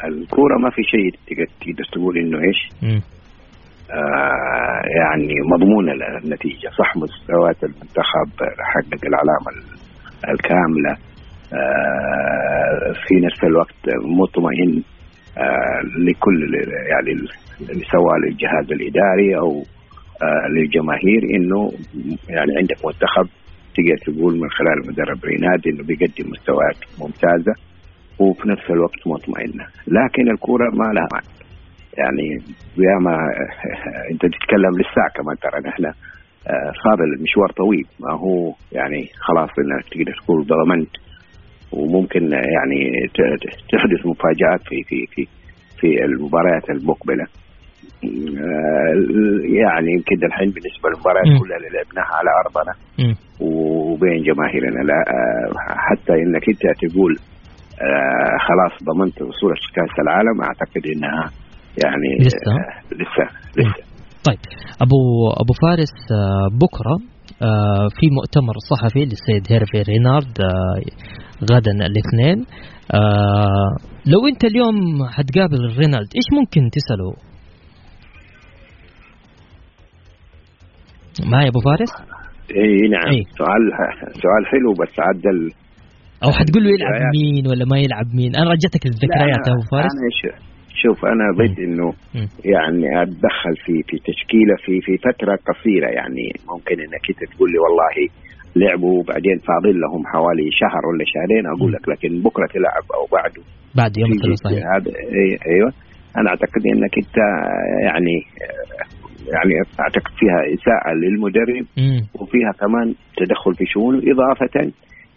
الكورة 0.04 0.58
ما 0.62 0.70
في 0.70 0.82
شيء 0.82 1.10
تقدر 1.60 1.84
تقول 1.92 2.18
إنه 2.18 2.38
إيش؟ 2.38 2.60
آه 3.90 4.82
يعني 5.00 5.34
مضمونه 5.52 5.92
النتيجة 6.24 6.68
صح 6.78 6.96
مستويات 6.96 7.64
المنتخب 7.64 8.30
حقق 8.72 9.02
العلامة 9.10 9.50
الكاملة 10.28 10.92
آه 11.52 12.92
في 13.06 13.14
نفس 13.26 13.44
الوقت 13.44 13.82
مطمئن 14.20 14.82
لكل 15.98 16.54
يعني 16.90 17.28
سواء 17.92 18.18
للجهاز 18.18 18.72
الإداري 18.72 19.38
أو 19.38 19.62
آه 20.22 20.48
للجماهير 20.48 21.22
إنه 21.34 21.72
يعني 22.28 22.52
عندك 22.58 22.86
منتخب 22.86 23.28
تقدر 23.74 23.96
تقول 24.06 24.34
من 24.34 24.50
خلال 24.50 24.82
المدرب 24.84 25.24
رينادي 25.24 25.70
إنه 25.70 25.84
بيقدم 25.84 26.30
مستويات 26.30 26.76
ممتازة 27.00 27.54
وفي 28.18 28.48
نفس 28.48 28.70
الوقت 28.70 29.06
مطمئنة، 29.06 29.66
لكن 29.86 30.30
الكورة 30.30 30.70
ما 30.70 30.92
لها 30.92 31.08
معنى. 31.12 31.26
يعني 31.98 32.42
ياما 32.76 33.16
أنت 34.12 34.22
تتكلم 34.22 34.72
للساعة 34.78 35.10
كمان 35.14 35.36
ترى. 35.36 35.70
نحن 35.70 35.84
آه، 35.84 36.72
صار 36.84 37.04
المشوار 37.04 37.50
طويل. 37.50 37.86
ما 38.00 38.12
هو 38.12 38.54
يعني 38.72 39.08
خلاص 39.20 39.50
إنك 39.58 39.84
تقدر 39.84 40.20
تقول 40.24 40.46
ضمنت 40.46 40.90
وممكن 41.72 42.32
يعني 42.32 43.08
تحدث 43.72 44.06
مفاجآت 44.06 44.60
في 44.68 44.82
في 44.88 45.06
في 45.06 45.26
في 45.80 46.04
المباريات 46.04 46.70
المقبلة. 46.70 47.26
آه، 48.04 48.94
يعني 49.60 49.92
يمكن 49.92 50.26
الحين 50.26 50.50
بالنسبة 50.50 50.88
للمباريات 50.88 51.42
كلها 51.42 51.56
اللي 51.56 51.68
لعبناها 51.68 52.12
على 52.18 52.30
أرضنا. 52.44 52.74
وبين 53.40 54.22
جماهيرنا. 54.22 54.80
لا 54.90 54.94
آه، 54.94 55.52
حتى 55.88 56.12
إنك 56.12 56.48
أنت 56.48 56.62
تقول 56.92 57.16
آه، 57.82 58.36
خلاص 58.46 58.74
ضمنت 58.88 59.22
وصول 59.22 59.54
كأس 59.74 59.94
العالم 60.04 60.42
أعتقد 60.42 60.82
إنها 60.96 61.30
يعني 61.84 62.08
لسه. 62.20 62.52
لسه 62.92 63.26
لسه. 63.58 63.84
طيب 64.26 64.38
ابو 64.82 65.00
أبو 65.42 65.52
فارس 65.62 65.94
بكرة 66.64 66.96
في 68.00 68.06
مؤتمر 68.10 68.54
صحفي 68.70 68.98
للسيد 68.98 69.52
هيرفي 69.52 69.82
رينارد 69.92 70.38
غدا 71.42 71.70
الاثنين. 71.70 72.46
لو 74.06 74.26
انت 74.28 74.44
اليوم 74.44 74.76
حتقابل 75.08 75.60
رينالد 75.78 76.10
إيش 76.16 76.28
ممكن 76.32 76.70
تسأله؟ 76.70 77.12
معي 81.32 81.48
أبو 81.48 81.60
فارس؟ 81.60 81.92
اي 82.56 82.88
نعم. 82.88 83.12
إيه؟ 83.12 83.24
سؤال 83.38 83.62
سؤال 84.24 84.42
حلو 84.46 84.72
بس 84.72 84.94
عدل. 84.98 85.50
أو 86.24 86.30
حتقول 86.32 86.64
له 86.64 86.70
يلعب 86.70 87.02
مين 87.16 87.46
ولا 87.46 87.64
ما 87.70 87.78
يلعب 87.78 88.06
مين؟ 88.14 88.36
أنا 88.36 88.50
رجعتك 88.50 88.86
الذكريات 88.86 89.44
يا 89.48 89.52
أبو 89.52 89.64
فارس. 89.72 89.92
أنا 89.92 90.40
شوف 90.82 90.98
أنا 91.04 91.26
ضد 91.38 91.58
إنه 91.58 91.92
يعني 92.54 93.02
أتدخل 93.02 93.54
في 93.64 93.74
في 93.88 93.96
تشكيلة 94.10 94.54
في 94.64 94.80
في 94.80 94.96
فترة 95.06 95.38
قصيرة 95.48 95.88
يعني. 95.98 96.26
ممكن 96.52 96.76
إنك 96.84 97.04
أنت 97.10 97.32
تقول 97.32 97.48
لي 97.52 97.58
والله 97.58 97.86
لعبوا 98.60 98.98
وبعدين 99.00 99.38
فاضل 99.48 99.80
لهم 99.80 100.02
حوالي 100.12 100.46
شهر 100.60 100.82
ولا 100.88 101.04
شهرين. 101.12 101.46
أقول 101.46 101.72
لك 101.72 101.88
لكن 101.88 102.22
بكرة 102.22 102.46
تلعب 102.46 102.86
أو 102.98 103.04
بعده. 103.16 103.42
بعد 103.80 103.92
يوم 103.98 104.10
الثلاثاء 104.12 104.52
هذا 104.74 104.90
أيوه. 105.52 105.72
أنا 106.18 106.28
أعتقد 106.30 106.62
إنك 106.72 106.94
أنت 107.02 107.16
يعني 107.88 108.16
يعني 109.34 109.54
أعتقد 109.80 110.12
فيها 110.20 110.40
إساءة 110.54 110.94
للمدرب. 110.94 111.66
وفيها 112.20 112.52
كمان 112.60 112.94
تدخل 113.16 113.54
في 113.54 113.64
شؤونه 113.66 113.98
إضافة 114.12 114.56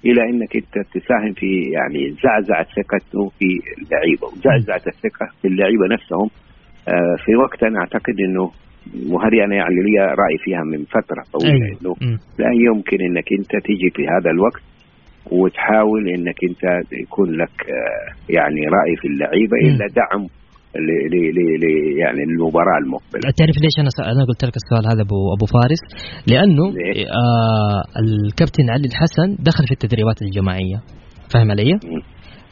إلى 0.06 0.22
إنك 0.30 0.56
أنت 0.56 0.76
تساهم 0.96 1.34
في 1.34 1.50
يعني 1.78 2.02
زعزعة 2.24 2.66
ثقته 2.78 3.30
في 3.40 3.50
اللعيبة. 3.78 4.28
وزعزعة 4.28 4.86
الثقة 4.94 5.26
في 5.42 5.48
اللعيبة 5.48 5.86
نفسهم 5.92 6.30
آه 6.88 7.16
في 7.26 7.36
وقت 7.36 7.64
أنا 7.64 7.80
أعتقد 7.80 8.16
إنه 8.30 8.52
وهذه 9.14 9.40
أنا 9.46 9.56
يعني 9.56 9.76
لي 9.88 9.98
رأي 10.24 10.38
فيها 10.46 10.64
من 10.72 10.82
فترة 10.96 11.22
طويلة 11.36 11.66
أيوه. 11.66 11.78
إنه 11.82 12.18
لا 12.40 12.52
يمكن 12.68 12.98
إنك 13.08 13.28
أنت 13.40 13.52
تيجي 13.68 13.90
في 13.96 14.04
هذا 14.14 14.30
الوقت 14.36 14.64
وتحاول 15.32 16.04
إنك 16.16 16.40
أنت 16.50 16.64
يكون 17.04 17.30
لك 17.42 17.56
آه 17.70 18.08
يعني 18.38 18.62
رأي 18.78 18.94
في 19.02 19.08
اللعيبة 19.08 19.58
إلا 19.68 19.86
دعم 20.02 20.24
ل 20.76 20.90
ل 21.36 21.66
يعني 22.02 22.22
المباراة 22.30 22.78
المقبلة. 22.84 23.22
تعرف 23.38 23.56
ليش 23.64 23.76
أنا 23.80 24.12
أنا 24.12 24.24
قلت 24.30 24.44
لك 24.48 24.56
السؤال 24.62 24.84
هذا 24.92 25.02
أبو 25.08 25.20
أبو 25.36 25.46
فارس؟ 25.56 25.82
لأنه 26.32 26.66
آه 27.22 27.80
الكابتن 28.02 28.66
علي 28.70 28.88
الحسن 28.92 29.30
دخل 29.50 29.64
في 29.68 29.74
التدريبات 29.78 30.22
الجماعية 30.22 30.78
فاهم 31.34 31.52
علي؟ 31.52 31.80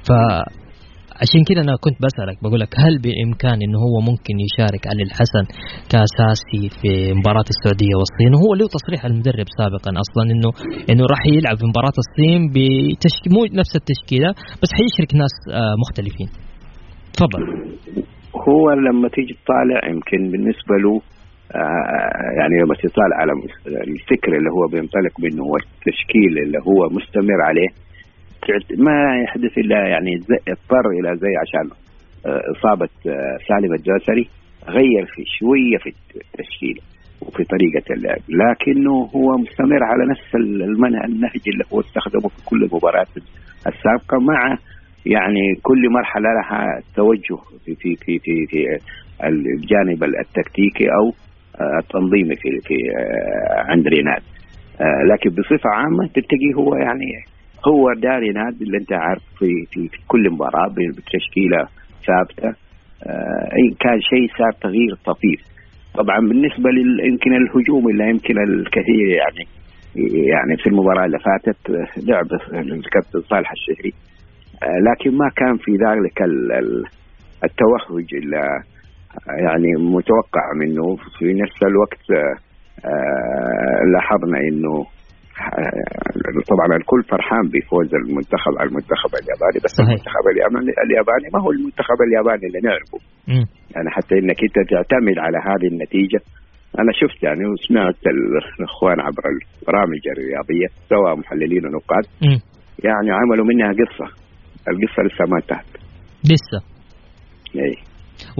ف 0.08 0.10
عشان 1.24 1.42
كذا 1.50 1.62
أنا 1.66 1.76
كنت 1.86 1.98
بسألك 2.06 2.38
بقول 2.44 2.60
لك 2.64 2.74
هل 2.84 2.94
بامكان 3.06 3.58
إنه 3.66 3.80
هو 3.88 3.96
ممكن 4.10 4.36
يشارك 4.48 4.84
علي 4.92 5.04
الحسن 5.10 5.44
كأساسي 5.92 6.64
في 6.80 6.92
مباراة 7.20 7.48
السعودية 7.54 7.96
والصين؟ 8.00 8.32
وهو 8.36 8.52
له 8.60 8.66
تصريح 8.78 9.02
المدرب 9.10 9.48
سابقا 9.60 9.92
أصلا 10.04 10.24
إنه 10.34 10.50
إنه 10.92 11.04
راح 11.14 11.22
يلعب 11.36 11.56
في 11.60 11.66
مباراة 11.72 11.98
الصين 12.04 12.40
بتشكيل 12.56 13.30
مو 13.36 13.42
نفس 13.62 13.74
التشكيلة 13.82 14.30
بس 14.62 14.70
حيشرك 14.80 15.12
ناس 15.22 15.36
آه 15.60 15.76
مختلفين. 15.84 16.30
تفضل. 17.18 17.42
هو 18.48 18.64
لما 18.88 19.08
تيجي 19.16 19.34
تطالع 19.42 19.80
يمكن 19.94 20.20
بالنسبة 20.32 20.76
له 20.84 20.94
آه 21.60 22.30
يعني 22.40 22.54
لما 22.62 22.76
تطالع 22.84 23.16
على 23.24 23.32
الفكر 23.94 24.32
اللي 24.38 24.52
هو 24.56 24.64
بينطلق 24.74 25.14
منه 25.24 25.42
هو 25.48 25.56
التشكيل 25.64 26.34
اللي 26.44 26.60
هو 26.70 26.80
مستمر 26.98 27.40
عليه 27.50 27.70
ما 28.78 29.24
يحدث 29.24 29.58
إلا 29.58 29.88
يعني 29.88 30.12
اضطر 30.48 30.90
إلى 31.00 31.18
زي 31.18 31.34
عشان 31.38 31.70
آه، 32.26 32.42
إصابة 32.52 32.90
آه، 33.08 33.38
سالم 33.48 33.74
الجسري 33.74 34.28
غير 34.68 35.06
في 35.06 35.24
شوية 35.40 35.78
في 35.78 35.90
التشكيله 36.16 36.82
وفي 37.22 37.44
طريقة 37.44 37.94
اللعب. 37.94 38.20
لكنه 38.30 38.92
هو 39.16 39.38
مستمر 39.38 39.84
على 39.84 40.06
نفس 40.12 40.36
النهج 40.36 41.42
اللي 41.48 41.64
هو 41.74 41.80
استخدمه 41.80 42.30
في 42.30 42.46
كل 42.46 42.64
المباريات 42.64 43.08
السابقة 43.68 44.20
مع 44.20 44.58
يعني 45.06 45.56
كل 45.64 45.90
مرحلة 45.90 46.30
لها 46.34 46.82
توجه 46.96 47.42
في 47.66 47.76
في 47.76 47.96
في 47.96 48.20
في, 48.20 48.46
في 48.46 48.80
الجانب 49.28 50.04
التكتيكي 50.04 50.88
أو 51.00 51.14
التنظيمي 51.80 52.36
في 52.36 52.50
في 52.64 52.76
عند 53.70 53.88
ريناد 53.88 54.22
لكن 55.12 55.30
بصفة 55.30 55.70
عامة 55.76 56.08
تلتقي 56.08 56.54
هو 56.56 56.76
يعني 56.76 57.06
هو 57.68 57.94
داري 57.94 58.32
ناد 58.32 58.62
اللي 58.62 58.78
انت 58.78 58.94
عارف 58.94 59.24
في 59.40 59.46
في, 59.72 59.88
في 59.88 59.98
كل 60.08 60.30
مباراة 60.32 60.68
بتشكيلة 60.98 61.68
ثابتة. 62.08 62.50
اي 63.58 63.76
كان 63.80 64.02
شيء 64.02 64.28
صار 64.38 64.52
تغيير 64.62 64.96
طفيف. 65.06 65.42
طبعا 65.96 66.20
بالنسبة 66.20 66.70
يمكن 67.04 67.32
الهجوم 67.36 67.90
اللي 67.90 68.10
يمكن 68.10 68.44
الكثير 68.44 69.08
يعني 69.08 69.44
يعني 70.34 70.58
في 70.58 70.68
المباراة 70.70 71.06
اللي 71.06 71.20
فاتت 71.20 71.70
لعب 72.08 72.26
الكابتن 72.54 73.22
صالح 73.22 73.52
الشهري. 73.52 73.94
لكن 74.90 75.18
ما 75.18 75.30
كان 75.36 75.58
في 75.58 75.72
ذلك 75.72 76.22
التوهج 77.44 78.08
اللي 78.14 78.44
يعني 79.28 79.72
متوقع 79.78 80.46
منه. 80.62 80.96
في 80.96 81.34
نفس 81.34 81.64
الوقت 81.64 82.30
لاحظنا 83.94 84.38
إنه 84.40 84.86
طبعا 86.52 86.68
الكل 86.80 87.02
فرحان 87.12 87.46
بفوز 87.54 87.90
المنتخب 88.02 88.54
على 88.60 88.68
المنتخب 88.70 89.12
الياباني 89.22 89.60
بس 89.64 89.72
صحيح. 89.72 89.90
المنتخب 89.90 90.26
الياباني 90.34 90.72
الياباني 90.86 91.28
ما 91.34 91.40
هو 91.44 91.50
المنتخب 91.56 92.00
الياباني 92.08 92.44
اللي 92.48 92.62
نعرفه. 92.68 92.98
م. 93.34 93.46
يعني 93.76 93.90
حتى 93.96 94.14
إنك 94.22 94.40
أنت 94.48 94.58
تعتمد 94.72 95.18
على 95.26 95.38
هذه 95.50 95.68
النتيجة 95.74 96.20
أنا 96.82 96.92
شفت 97.02 97.24
يعني 97.24 97.44
وسمعت 97.52 98.00
الإخوان 98.60 98.98
عبر 99.08 99.24
البرامج 99.34 100.02
الرياضية 100.14 100.68
سواء 100.90 101.16
محللين 101.22 101.64
ونقاد 101.66 102.06
يعني 102.88 103.10
عملوا 103.20 103.46
منها 103.46 103.72
قصة. 103.82 104.08
القصة 104.72 105.00
لسه 105.08 105.24
ما 105.32 105.38
انتهت. 105.42 105.72
لسه؟ 106.32 106.60
اي 107.56 107.76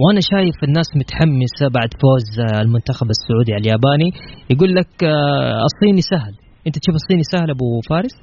وأنا 0.00 0.20
شايف 0.32 0.58
الناس 0.68 0.88
متحمسة 1.00 1.66
بعد 1.76 1.90
فوز 2.02 2.28
المنتخب 2.64 3.08
السعودي 3.16 3.52
على 3.54 3.62
الياباني. 3.64 4.10
يقول 4.50 4.70
لك 4.78 4.92
آه، 5.04 5.64
الصيني 5.68 6.02
سهل. 6.12 6.34
أنت 6.70 6.78
تشوف 6.78 6.94
الصيني 6.94 7.22
سهل 7.32 7.50
أبو 7.50 7.68
فارس؟ 7.90 8.14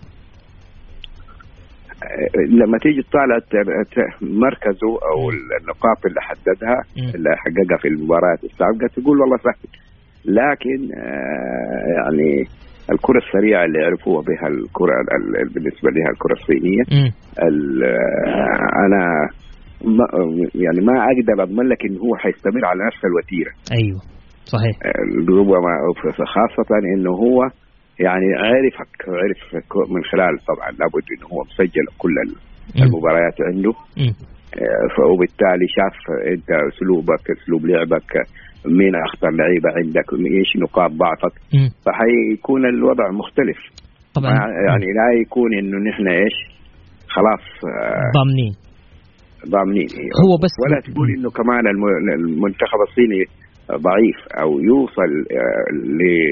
لما 2.61 2.77
تيجي 2.77 3.01
تطالع 3.01 3.37
مركزه 4.21 4.91
أو 5.11 5.19
النقاط 5.29 5.99
اللي 6.07 6.21
حددها 6.21 6.77
اللي 7.15 7.29
حققها 7.43 7.77
في 7.81 7.87
المباريات 7.87 8.43
السابقة 8.43 8.87
تقول 8.95 9.19
والله 9.21 9.37
سهل. 9.37 9.69
لكن 10.25 10.79
آه، 10.97 11.87
يعني 11.97 12.29
الكرة 12.91 13.19
السريعة 13.25 13.65
اللي 13.65 13.79
عرفوها 13.85 14.21
بها 14.21 14.47
الكرة 14.47 14.93
بالنسبة 15.53 15.89
لها 15.95 16.09
الكرة 16.13 16.33
الصينية 16.39 16.83
أنا 18.85 19.01
ما 19.97 20.05
يعني 20.55 20.81
ما 20.81 20.93
أقدر 21.11 21.43
أضمن 21.43 21.67
لك 21.69 21.85
انه 21.85 21.99
هو 21.99 22.15
حيستمر 22.15 22.65
على 22.65 22.79
نفس 22.87 23.01
الوتيرة. 23.05 23.51
أيوه 23.79 24.01
صحيح. 24.45 24.75
ربما 25.29 25.73
خاصة 26.35 26.69
إنه 26.95 27.11
هو 27.11 27.39
يعني 27.99 28.25
عرفك 28.35 28.93
عرف 29.07 29.63
من 29.91 30.03
خلال 30.03 30.37
طبعا 30.47 30.69
لابد 30.71 31.05
إنه 31.17 31.27
هو 31.33 31.43
مسجل 31.43 31.85
كل 31.97 32.15
المباريات 32.81 33.41
عنده. 33.41 33.73
آه، 34.57 35.11
وبالتالي 35.13 35.67
شاف 35.67 35.95
أنت 36.33 36.49
أسلوبك 36.73 37.23
أسلوب 37.31 37.65
لعبك 37.65 38.11
مين 38.65 38.95
أخطر 38.95 39.31
لعيبة 39.31 39.69
عندك 39.75 40.13
إيش 40.13 40.57
نقاط 40.57 40.91
ضعفك. 40.91 41.35
فحيكون 41.85 42.65
الوضع 42.65 43.11
مختلف. 43.11 43.57
طبعا. 44.15 44.31
يعني 44.67 44.85
لا 44.85 45.21
يكون 45.21 45.53
إنه 45.59 45.89
نحن 45.89 46.07
إيش 46.07 46.35
خلاص 47.09 47.45
آه، 47.65 48.11
ضامنين. 48.19 48.53
ضامنين. 49.49 49.87
هو 50.25 50.37
بس 50.43 50.53
ولا 50.63 50.81
تقول 50.81 51.07
إنه 51.17 51.29
كمان 51.29 51.63
المنتخب 52.19 52.79
الصيني 52.87 53.25
ضعيف 53.71 54.17
أو 54.41 54.59
يوصل 54.59 55.11
آه، 55.31 55.71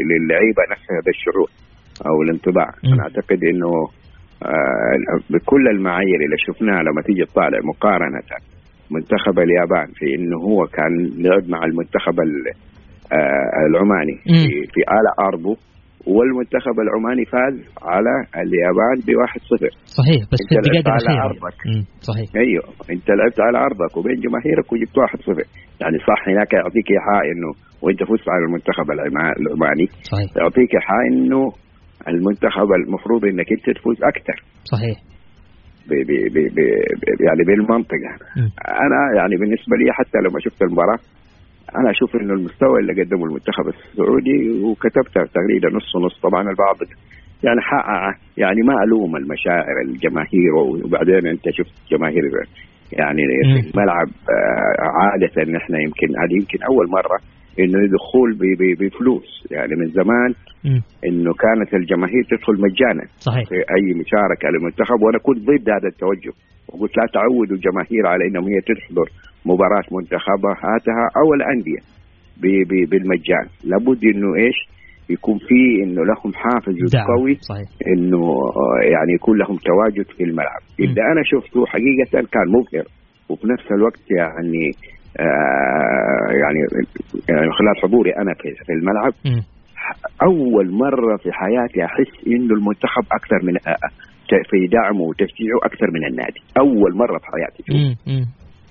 للعيبة 0.10 0.63
نفسها 0.71 0.95
هذا 0.95 1.12
الشعور 1.15 1.50
أو 2.08 2.21
الانطباع. 2.21 2.69
أنا 2.93 3.04
أعتقد 3.04 3.43
إنه 3.43 3.71
آه، 4.43 5.19
بكل 5.30 5.67
المعايير 5.67 6.19
اللي 6.26 6.38
شفناها 6.38 6.84
لما 6.84 7.02
تيجي 7.02 7.26
تطالع 7.26 7.60
مقارنة 7.63 8.21
منتخب 8.91 9.39
اليابان 9.39 9.88
في 9.95 10.15
إنه 10.15 10.38
هو 10.38 10.65
كان 10.65 11.12
لعب 11.17 11.50
مع 11.50 11.65
المنتخب 11.65 12.19
آه، 12.19 13.65
العماني 13.69 14.17
في, 14.24 14.67
في 14.74 14.82
ارضه 15.19 15.58
والمنتخب 16.08 16.76
العماني 16.86 17.26
فاز 17.26 17.56
على 17.82 18.13
اليابان 18.44 18.98
ب 19.08 19.10
1-0 19.10 19.70
صحيح 20.00 20.22
بس 20.32 20.39
في 20.50 20.56
الدقائق 20.56 20.89
على 20.89 21.22
أرضك. 21.30 21.60
صحيح. 22.02 22.28
أيوه 22.36 22.63
انت 22.96 23.08
لعبت 23.10 23.39
على 23.48 23.58
أرضك 23.58 23.98
وبين 23.98 24.18
جماهيرك 24.26 24.74
وجبت 24.74 24.96
1-0 24.98 25.48
يعني 25.82 25.98
صح 26.10 26.30
هناك 26.30 26.54
يعطيك 26.54 26.88
إيحاء 26.91 27.24
إنه 27.32 27.50
وأنت 27.82 28.04
فزت 28.04 28.30
على 28.30 28.46
المنتخب 28.46 28.91
العماني. 28.91 29.88
صحيح. 30.12 30.30
يعطيك 30.38 30.72
إيحاء 30.76 31.04
إنه 31.12 31.52
المنتخب 32.08 32.70
المفروض 32.80 33.26
إنك 33.26 33.52
أنت 33.52 33.78
تفوز 33.78 33.98
أكثر 34.04 34.44
صحيح. 34.63 34.98
بي 35.89 36.04
بي 36.04 36.30
بي 36.36 36.50
بي 36.56 36.65
يعني 37.28 37.44
بالمنطق 37.48 38.02
أنا 38.86 39.00
يعني 39.18 39.36
بالنسبة 39.39 39.76
لي 39.78 39.94
حتى 39.94 40.18
لما 40.26 40.39
شفت 40.39 40.62
المباراة 40.62 41.00
أنا 41.80 41.91
أشوف 41.91 42.15
إنه 42.15 42.34
المستوى 42.34 42.80
اللي 42.82 43.04
قدمه 43.04 43.25
المنتخب 43.25 43.67
السعودي 43.67 44.63
وكتبتها 44.63 45.23
تغريده 45.34 45.78
نص 45.78 45.95
ونص. 45.95 46.19
طبعا 46.21 46.41
البعض 46.41 46.78
يعني 47.43 47.62
حقق 47.62 48.17
يعني 48.38 48.62
ما 48.62 48.84
ألوم 48.84 49.15
المشاعر 49.15 49.82
الجماهير 49.86 50.54
وبعدين 50.56 51.28
أنت 51.28 51.49
شفت 51.49 51.73
جماهير 51.91 52.23
يعني 52.93 53.21
في 53.62 53.69
الملعب 53.69 54.08
آه، 54.08 54.84
عادة 54.99 55.51
نحن 55.51 55.73
يمكن 55.75 56.08
هذه 56.08 56.34
يمكن 56.34 56.63
أول 56.63 56.89
مرة 56.89 57.19
إنه 57.60 57.80
يدخل 57.84 58.30
بفلوس. 58.80 59.47
يعني 59.51 59.75
من 59.75 59.88
زمان 59.88 60.34
إنه 61.08 61.34
كانت 61.34 61.73
الجماهير 61.73 62.23
تدخل 62.32 62.54
مجانا 62.54 63.06
صحيح. 63.19 63.49
في 63.49 63.56
أي 63.56 63.93
مشاركة 63.93 64.49
للمنتخب 64.49 65.01
وأنا 65.01 65.17
كنت 65.17 65.38
ضد 65.38 65.69
هذا 65.69 65.88
التوجه. 65.88 66.34
وقلت 66.67 66.97
لا 66.97 67.06
تعودوا 67.13 67.56
الجماهير 67.56 68.08
على 68.08 68.28
إنهم 68.28 68.43
هي 68.43 68.62
تحضر. 68.62 69.10
مباراة 69.45 69.84
منتخباتها 69.91 71.03
أو 71.17 71.34
الأندية 71.34 71.81
بالمجان. 72.89 73.47
لابد 73.63 74.03
إنه 74.03 74.36
إيش؟ 74.36 74.55
يكون 75.10 75.38
في 75.38 75.84
إنه 75.84 76.05
لهم 76.05 76.34
حافز 76.34 76.75
قوي. 77.17 77.38
إنه 77.88 78.21
يعني 78.91 79.13
يكون 79.15 79.38
لهم 79.38 79.58
تواجد 79.58 80.05
في 80.17 80.23
الملعب. 80.23 80.62
اللي 80.79 81.01
أنا 81.01 81.21
شفته 81.23 81.65
حقيقة 81.65 82.27
كان 82.31 82.47
مبهر. 82.47 82.86
وفي 83.29 83.47
نفس 83.47 83.71
الوقت 83.71 84.12
يعني 84.17 84.71
آه 85.19 86.31
يعني 86.41 86.60
يعني 87.29 87.51
خلال 87.51 87.77
حضوري 87.84 88.12
أنا 88.12 88.34
في 88.65 88.73
الملعب 88.73 89.13
م. 89.25 89.41
أول 90.23 90.71
مرة 90.71 91.17
في 91.17 91.31
حياتي 91.31 91.86
أحس 91.86 92.27
إنه 92.27 92.53
المنتخب 92.55 93.03
أكثر 93.12 93.39
من 93.43 93.53
آه، 93.67 93.77
في 94.49 94.67
دعمه 94.67 95.01
وتشجيعه 95.01 95.60
أكثر 95.63 95.91
من 95.91 96.05
النادي. 96.05 96.41
أول 96.60 96.95
مرة 96.97 97.17
في 97.17 97.25
حياتي 97.25 97.63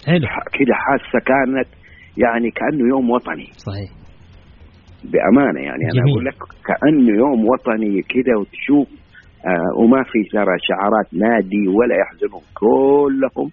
حلو. 0.07 0.27
كده 0.53 0.75
حاسة 0.75 1.19
كانت 1.27 1.69
يعني 2.17 2.51
كأنه 2.51 2.89
يوم 2.89 3.11
وطني. 3.11 3.49
صحيح. 3.53 3.91
بأمانة 5.05 5.61
يعني 5.61 5.79
جميل. 5.79 6.01
أنا 6.01 6.13
أقول 6.13 6.25
لك 6.25 6.35
كأنه 6.67 7.17
يوم 7.17 7.49
وطني 7.49 8.03
كده 8.03 8.39
وتشوف 8.41 8.89
آه 9.47 9.81
وما 9.81 10.03
في 10.03 10.23
ترى 10.33 10.57
شعارات 10.69 11.15
نادي 11.15 11.69
ولا 11.69 11.97
يحزنون 11.97 12.43
كلهم. 12.55 13.51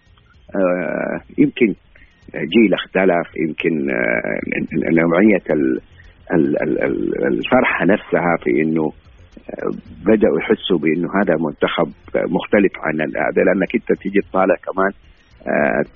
آه 0.55 1.21
يمكن 1.37 1.73
جيل 2.35 2.73
اختلف 2.73 3.27
يمكن 3.47 3.89
آه 3.89 5.01
نوعية 5.01 5.43
الفرحة 7.27 7.85
نفسها 7.85 8.37
في 8.43 8.61
إنه 8.61 8.91
بدأوا 10.05 10.39
يحسوا 10.39 10.77
بإنه 10.77 11.09
هذا 11.21 11.35
منتخب 11.39 11.91
مختلف 12.15 12.71
عن 12.77 13.01
هذا 13.01 13.41
لأنك 13.45 13.75
أنت 13.75 14.01
تيجي 14.01 14.19
تطالع 14.19 14.55
كمان 14.55 14.91
آه، 14.91 15.10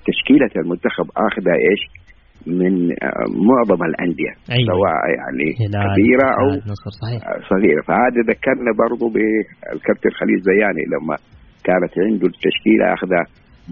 تشكيلة 0.08 0.50
المنتخب 0.56 1.06
آخذها 1.28 1.56
إيش؟ 1.70 1.82
من 2.48 2.92
آه، 2.92 3.26
معظم 3.50 3.84
الأندية 3.84 4.34
أيوة. 4.52 4.68
سواء 4.74 5.02
يعني 5.18 5.48
كبيرة 5.88 6.28
أو 6.42 6.48
صحيح. 7.02 7.28
آه، 7.28 7.40
صغيرة 7.50 7.82
فهذا 7.82 8.22
ذكرنا 8.32 8.72
برضو 8.84 9.06
بالكابتن 9.10 10.10
خليل 10.20 10.40
زياني 10.40 10.84
لما 10.94 11.16
كانت 11.64 11.94
عنده 11.98 12.28
التشكيلة 12.28 12.94
آخذها 12.94 13.24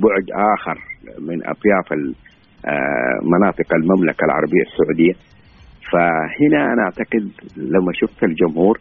بعد 0.05 0.25
آخر 0.55 0.77
من 1.27 1.37
أطياف 1.53 1.87
مناطق 3.33 3.73
المملكة 3.73 4.25
العربية 4.25 4.63
السعودية 4.69 5.13
فهنا 5.91 6.73
أنا 6.73 6.81
أعتقد 6.83 7.23
لما 7.57 7.91
شفت 7.93 8.23
الجمهور 8.23 8.79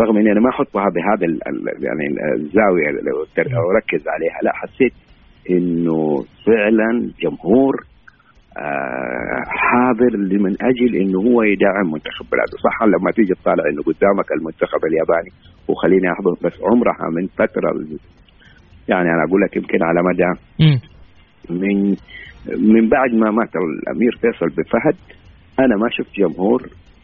رغم 0.00 0.16
إني 0.16 0.32
أنا 0.32 0.40
ما 0.40 0.50
أحطها 0.50 0.88
بهذا 0.94 1.26
يعني 1.86 2.06
الزاوية 2.36 2.88
أركز 3.74 4.02
عليها 4.08 4.38
لا 4.42 4.52
حسيت 4.54 4.92
إنه 5.50 6.24
فعلا 6.46 7.10
جمهور 7.20 7.74
آه، 8.58 9.42
حاضر 9.46 10.16
لمن 10.16 10.56
أجل 10.62 10.96
إنه 10.96 11.18
هو 11.18 11.42
يدعم 11.42 11.86
منتخب 11.92 12.26
بلاده 12.32 12.56
صح 12.64 12.82
لما 12.82 13.10
تيجي 13.10 13.34
تطالع 13.34 13.64
إنه 13.70 13.82
قدامك 13.82 14.32
المنتخب 14.38 14.80
الياباني 14.84 15.30
وخليني 15.68 16.12
أحضر 16.12 16.32
بس 16.44 16.52
عمرها 16.62 17.10
من 17.10 17.26
فترة 17.26 17.70
يعني 18.88 19.08
أنا 19.10 19.24
أقول 19.28 19.40
لك 19.42 19.56
يمكن 19.56 19.78
على 19.82 20.00
مدى. 20.02 20.40
من 21.50 21.96
من 22.58 22.88
بعد 22.88 23.10
ما 23.14 23.30
مات 23.30 23.56
الأمير 23.56 24.18
فيصل 24.20 24.46
بفهد 24.46 24.96
أنا 25.60 25.76
ما 25.76 25.88
شفت 25.90 26.14
جمهور 26.16 26.62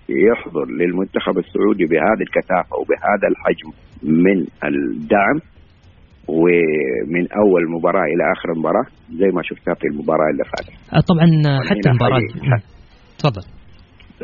يحضر 0.09 0.65
للمنتخب 0.67 1.39
السعودي 1.39 1.85
بهذه 1.85 2.23
الكثافة 2.23 2.77
وبهذا 2.77 3.29
الحجم 3.29 3.71
من 4.03 4.47
الدعم 4.65 5.41
ومن 6.29 7.25
أول 7.43 7.63
مباراة 7.79 8.07
إلى 8.13 8.23
آخر 8.35 8.49
مباراة 8.61 8.87
زي 9.21 9.29
ما 9.37 9.43
شفتها 9.43 9.75
في 9.75 9.87
المباراة 9.93 10.29
اللي 10.33 10.45
فاتت. 10.53 10.95
آه، 10.97 11.01
طبعا 11.11 11.27
حتى 11.71 11.89
المباراه. 11.91 12.19
تفضل. 13.19 13.43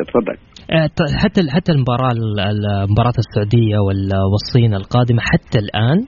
تفضل. 0.09 0.37
حتى 1.22 1.40
حتى 1.54 1.72
المباراة 1.72 2.11
ال- 2.12 2.40
ال- 2.40 2.90
مباراة 2.92 3.12
السعودية 3.24 3.78
وال- 3.87 4.20
والصين 4.32 4.74
القادمة 4.74 5.20
حتى 5.30 5.59
الآن 5.59 5.98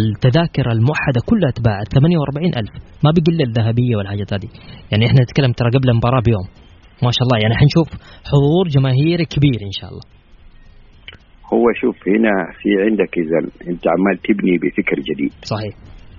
التذاكر 0.00 0.66
الموحدة 0.72 1.20
كلها 1.30 1.48
اتباعت 1.54 1.86
48 1.94 2.52
ألف. 2.60 2.70
ما 3.04 3.10
بقي 3.16 3.28
الا 3.34 3.44
الذهبية 3.48 3.96
والحاجات 3.96 4.32
هذه. 4.34 4.48
يعني 4.92 5.06
إحنا 5.06 5.20
نتكلم 5.22 5.52
ترى 5.52 5.68
قبل 5.76 5.88
المباراة 5.90 6.20
بيوم. 6.28 6.46
ما 7.04 7.10
شاء 7.16 7.22
الله 7.26 7.38
يعني 7.42 7.54
حنشوف 7.60 7.88
حضور 8.32 8.64
جماهيري 8.76 9.24
كبير 9.24 9.60
إن 9.70 9.74
شاء 9.80 9.90
الله. 9.90 10.04
هو 11.52 11.64
شوف 11.80 12.08
هنا 12.08 12.52
في 12.62 12.82
عندك 12.82 13.18
إذا 13.18 13.38
أنت 13.70 13.88
عمال 13.88 14.16
تبني 14.22 14.58
بفكر 14.58 14.96
جديد. 15.00 15.32
صحيح. 15.42 15.74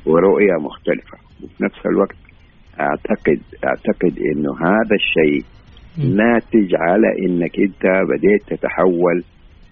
ورؤية 0.05 0.55
مختلفة. 0.61 1.17
وفي 1.43 1.63
نفس 1.63 1.85
الوقت 1.85 2.15
اعتقد 2.79 3.41
أعتقد 3.65 4.19
إنه 4.19 4.51
هذا 4.51 4.95
الشيء. 4.95 5.45
ناتج 5.97 6.75
على 6.75 7.07
إنك 7.25 7.59
أنت 7.59 7.83
بديت 8.09 8.43
تتحول 8.47 9.23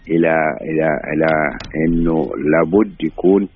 إلى 0.09 0.33
إلى 0.61 0.87
إلى 1.13 1.57
إنه 1.85 2.29
لابد 2.51 3.03
يكون 3.03 3.47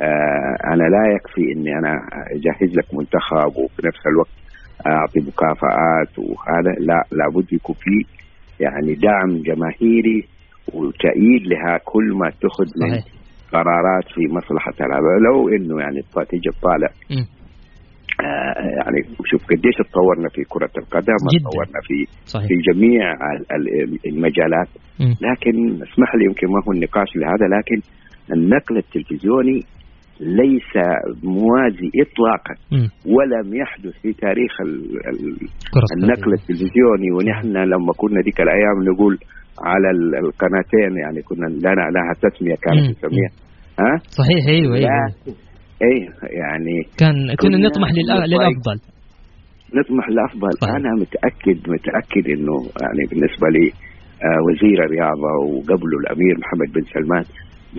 آه 0.00 0.56
أنا 0.64 0.82
لا 0.82 1.14
يكفي 1.14 1.52
إني 1.52 1.78
أنا 1.78 1.94
أجهز 2.30 2.76
لك 2.76 2.94
منتخب 2.94 3.56
وفي 3.56 3.86
نفس 3.86 4.06
الوقت 4.06 4.36
أعطي 4.86 5.20
مكافآت 5.20 6.18
وهذا 6.18 6.70
لا 6.78 7.04
لابد 7.12 7.52
يكون 7.52 7.74
في 7.74 8.06
يعني 8.60 8.94
دعم 8.94 9.42
جماهيري 9.42 10.24
وتأييد 10.74 11.42
لها 11.46 11.78
كل 11.84 12.06
ما 12.20 12.30
تأخذ 12.40 12.64
من 12.82 12.88
صحيح 12.90 13.04
قرارات 13.52 14.04
في 14.14 14.20
مصلحة 14.34 14.72
اللاعب 14.80 15.02
لو 15.26 15.48
إنه 15.48 15.80
يعني 15.80 16.00
تيجي 16.30 16.50
تطالع. 16.60 16.88
آه، 18.20 18.60
يعني 18.78 18.98
شوف 19.24 19.42
قديش 19.50 19.74
تطورنا 19.90 20.28
في 20.28 20.42
كرة 20.48 20.70
القدم. 20.78 21.14
تطورنا 21.38 21.80
في 21.82 22.06
صحيح 22.26 22.48
في 22.48 22.54
جميع 22.72 23.12
ال- 23.12 23.82
ال- 23.82 23.98
المجالات 24.06 24.68
مم. 25.00 25.14
لكن 25.30 25.82
اسمح 25.82 26.14
لي 26.14 26.24
يمكن 26.24 26.46
ما 26.46 26.60
هو 26.68 26.72
النقاش 26.72 27.08
لهذا 27.16 27.46
لكن 27.58 27.80
النقل 28.32 28.76
التلفزيوني 28.76 29.60
ليس 30.20 30.72
موازي 31.22 31.90
اطلاقا 32.04 32.54
مم. 32.72 32.88
ولم 33.14 33.54
يحدث 33.54 33.94
في 34.02 34.12
تاريخ 34.12 34.60
ال- 34.60 35.06
ال- 35.08 35.48
كرة 35.74 35.88
النقل. 35.96 36.32
التلفزيوني 36.32 37.10
ونحن 37.16 37.56
لما 37.56 37.92
كنا 37.96 38.20
ذيك 38.20 38.40
الأيام 38.40 38.78
نقول 38.92 39.18
على 39.62 39.90
ال- 39.90 40.14
القناتين 40.24 40.96
يعني 41.02 41.22
كنا 41.22 41.46
لنا 41.46 41.90
لها 41.94 42.12
تسمية. 42.30 42.54
كانت 42.62 42.96
تسميها 42.98 43.30
ها 43.80 43.96
صحيح 44.18 44.46
أيوه 44.48 44.76
أيوه 44.76 45.06
اي 45.82 45.98
يعني 46.40 46.76
كان 46.98 47.14
كنا 47.40 47.58
نطمح. 47.68 47.88
للأفضل 47.92 48.78
نطمح 49.74 50.08
لافضل 50.08 50.52
صحيح. 50.60 50.74
أنا 50.74 50.90
متاكد 51.00 51.70
متأكد 51.70 52.24
إنه 52.30 52.56
يعني 52.82 53.02
بالنسبة 53.10 53.48
لي 53.48 53.66
آه، 54.24 54.40
وزير 54.46 54.84
الرياضة 54.84 55.32
وقبله 55.46 55.98
الأمير 56.00 56.34
محمد 56.38 56.72
بن 56.74 56.82
سلمان 56.94 57.24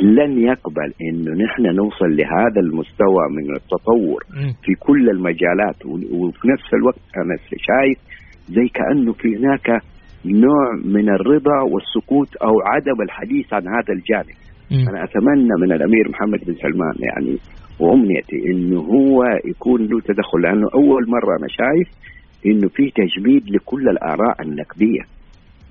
لن 0.03 0.39
يقبل 0.43 0.89
إنه 1.01 1.31
نحن 1.45 1.75
نوصل 1.75 2.09
لهذا 2.17 2.59
المستوى 2.61 3.23
من 3.37 3.55
التطور. 3.55 4.23
في 4.63 4.73
كل 4.79 5.09
المجالات 5.09 5.85
وفي 5.85 6.47
نفس 6.53 6.73
الوقت 6.73 6.99
أنا 7.17 7.35
شايف 7.67 7.97
زي 8.47 8.67
كأنه 8.67 9.13
في 9.13 9.35
هناك 9.37 9.81
نوع 10.33 10.75
من 10.85 11.09
الرضا 11.09 11.61
والسكوت 11.71 12.35
أو 12.35 12.53
عدم 12.65 13.01
الحديث 13.01 13.53
عن 13.53 13.61
هذا 13.67 13.93
الجانب. 13.93 14.35
أنا 14.89 15.03
أتمنى 15.03 15.53
من 15.61 15.71
الأمير 15.71 16.09
محمد 16.09 16.39
بن 16.47 16.53
سلمان 16.53 16.93
يعني 16.99 17.37
وأمنيتي 17.79 18.35
إنه 18.51 18.79
هو 18.79 19.23
يكون 19.45 19.81
له 19.81 19.99
تدخل 19.99 20.41
لأنه 20.41 20.67
أول 20.73 21.09
مرة 21.09 21.37
أنا 21.39 21.47
شايف 21.47 21.87
إنه 22.45 22.67
في 22.67 22.91
تجميد 22.91 23.49
لكل 23.49 23.89
الآراء 23.89 24.41
النقدية 24.41 25.01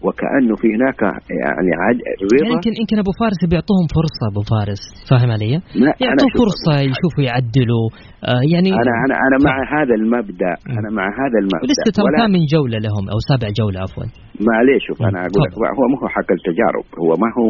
وكأنه 0.04 0.54
في 0.62 0.68
هناك 0.76 1.00
يعني 1.44 1.70
عد 1.84 1.98
يعني 2.06 2.20
رضا 2.32 2.46
يمكن 2.54 2.72
يمكن 2.80 2.96
أبو 3.04 3.12
فارس 3.20 3.40
بيعطوهم 3.50 3.86
فرصة 3.98 4.24
أبو 4.32 4.42
فارس 4.52 4.82
فاهم 5.10 5.30
علي؟ 5.36 5.50
أشوف- 5.56 6.36
فرصة 6.42 6.74
يشوفوا 6.90 7.22
يعدلوا 7.28 7.86
آه 8.30 8.42
يعني 8.52 8.68
أنا 8.82 8.92
أنا 9.04 9.14
أنا 9.26 9.36
مع. 9.46 9.54
هذا 9.78 9.94
المبدأ 10.00 10.52
أنا 10.78 10.88
مع 10.98 11.06
هذا 11.22 11.38
المبدأ 11.42 11.66
ولسه 11.66 11.88
ترى 11.98 12.08
ثامن 12.22 12.42
جولة 12.54 12.78
لهم 12.86 13.04
أو 13.12 13.18
سابع 13.30 13.48
جولة 13.60 13.78
عفوا 13.84 14.06
معليش 14.50 14.82
شوف 14.88 14.98
أنا. 15.08 15.18
أقول 15.28 15.42
لك. 15.46 15.52
هو 15.78 15.84
ما 15.92 15.96
هو 16.02 16.08
حق 16.16 16.30
التجارب 16.38 16.86
هو 17.02 17.10
ما 17.22 17.28
هو 17.38 17.46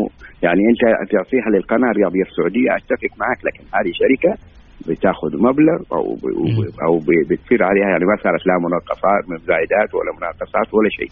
يعني 0.46 0.62
أنت 0.70 0.82
تعطيها 1.14 1.48
للقناة 1.54 1.90
الرياضية 1.94 2.24
السعودية 2.30 2.70
أتفق 2.78 3.12
معك 3.22 3.38
لكن 3.46 3.62
هذه 3.76 3.90
شركة 4.02 4.32
بتاخذ 4.88 5.30
مبلغ 5.48 5.78
أو. 5.96 6.04
أو 6.86 6.92
بتصير 7.30 7.60
عليها 7.68 7.88
يعني 7.92 8.04
ما 8.10 8.16
صارت 8.24 8.42
لا 8.48 8.54
مناقصات 8.66 9.22
من 9.30 9.38
زايدات 9.50 9.90
ولا 9.96 10.10
مناقصات 10.18 10.68
ولا 10.76 10.90
شيء. 10.98 11.10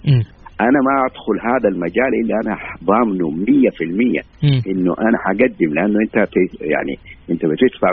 أنا 0.60 0.78
ما 0.88 0.94
أدخل 1.10 1.36
هذا 1.50 1.68
المجال 1.68 2.10
إلا 2.24 2.34
أنا 2.44 2.56
ضامنه 2.84 3.30
100% 3.30 4.22
مم. 4.42 4.60
إنه 4.70 4.94
أنا 5.08 5.18
حقدم 5.24 5.74
لأنه 5.74 5.98
أنت 6.00 6.16
يعني 6.60 6.94
أنت 7.30 7.46
بتدفع 7.46 7.88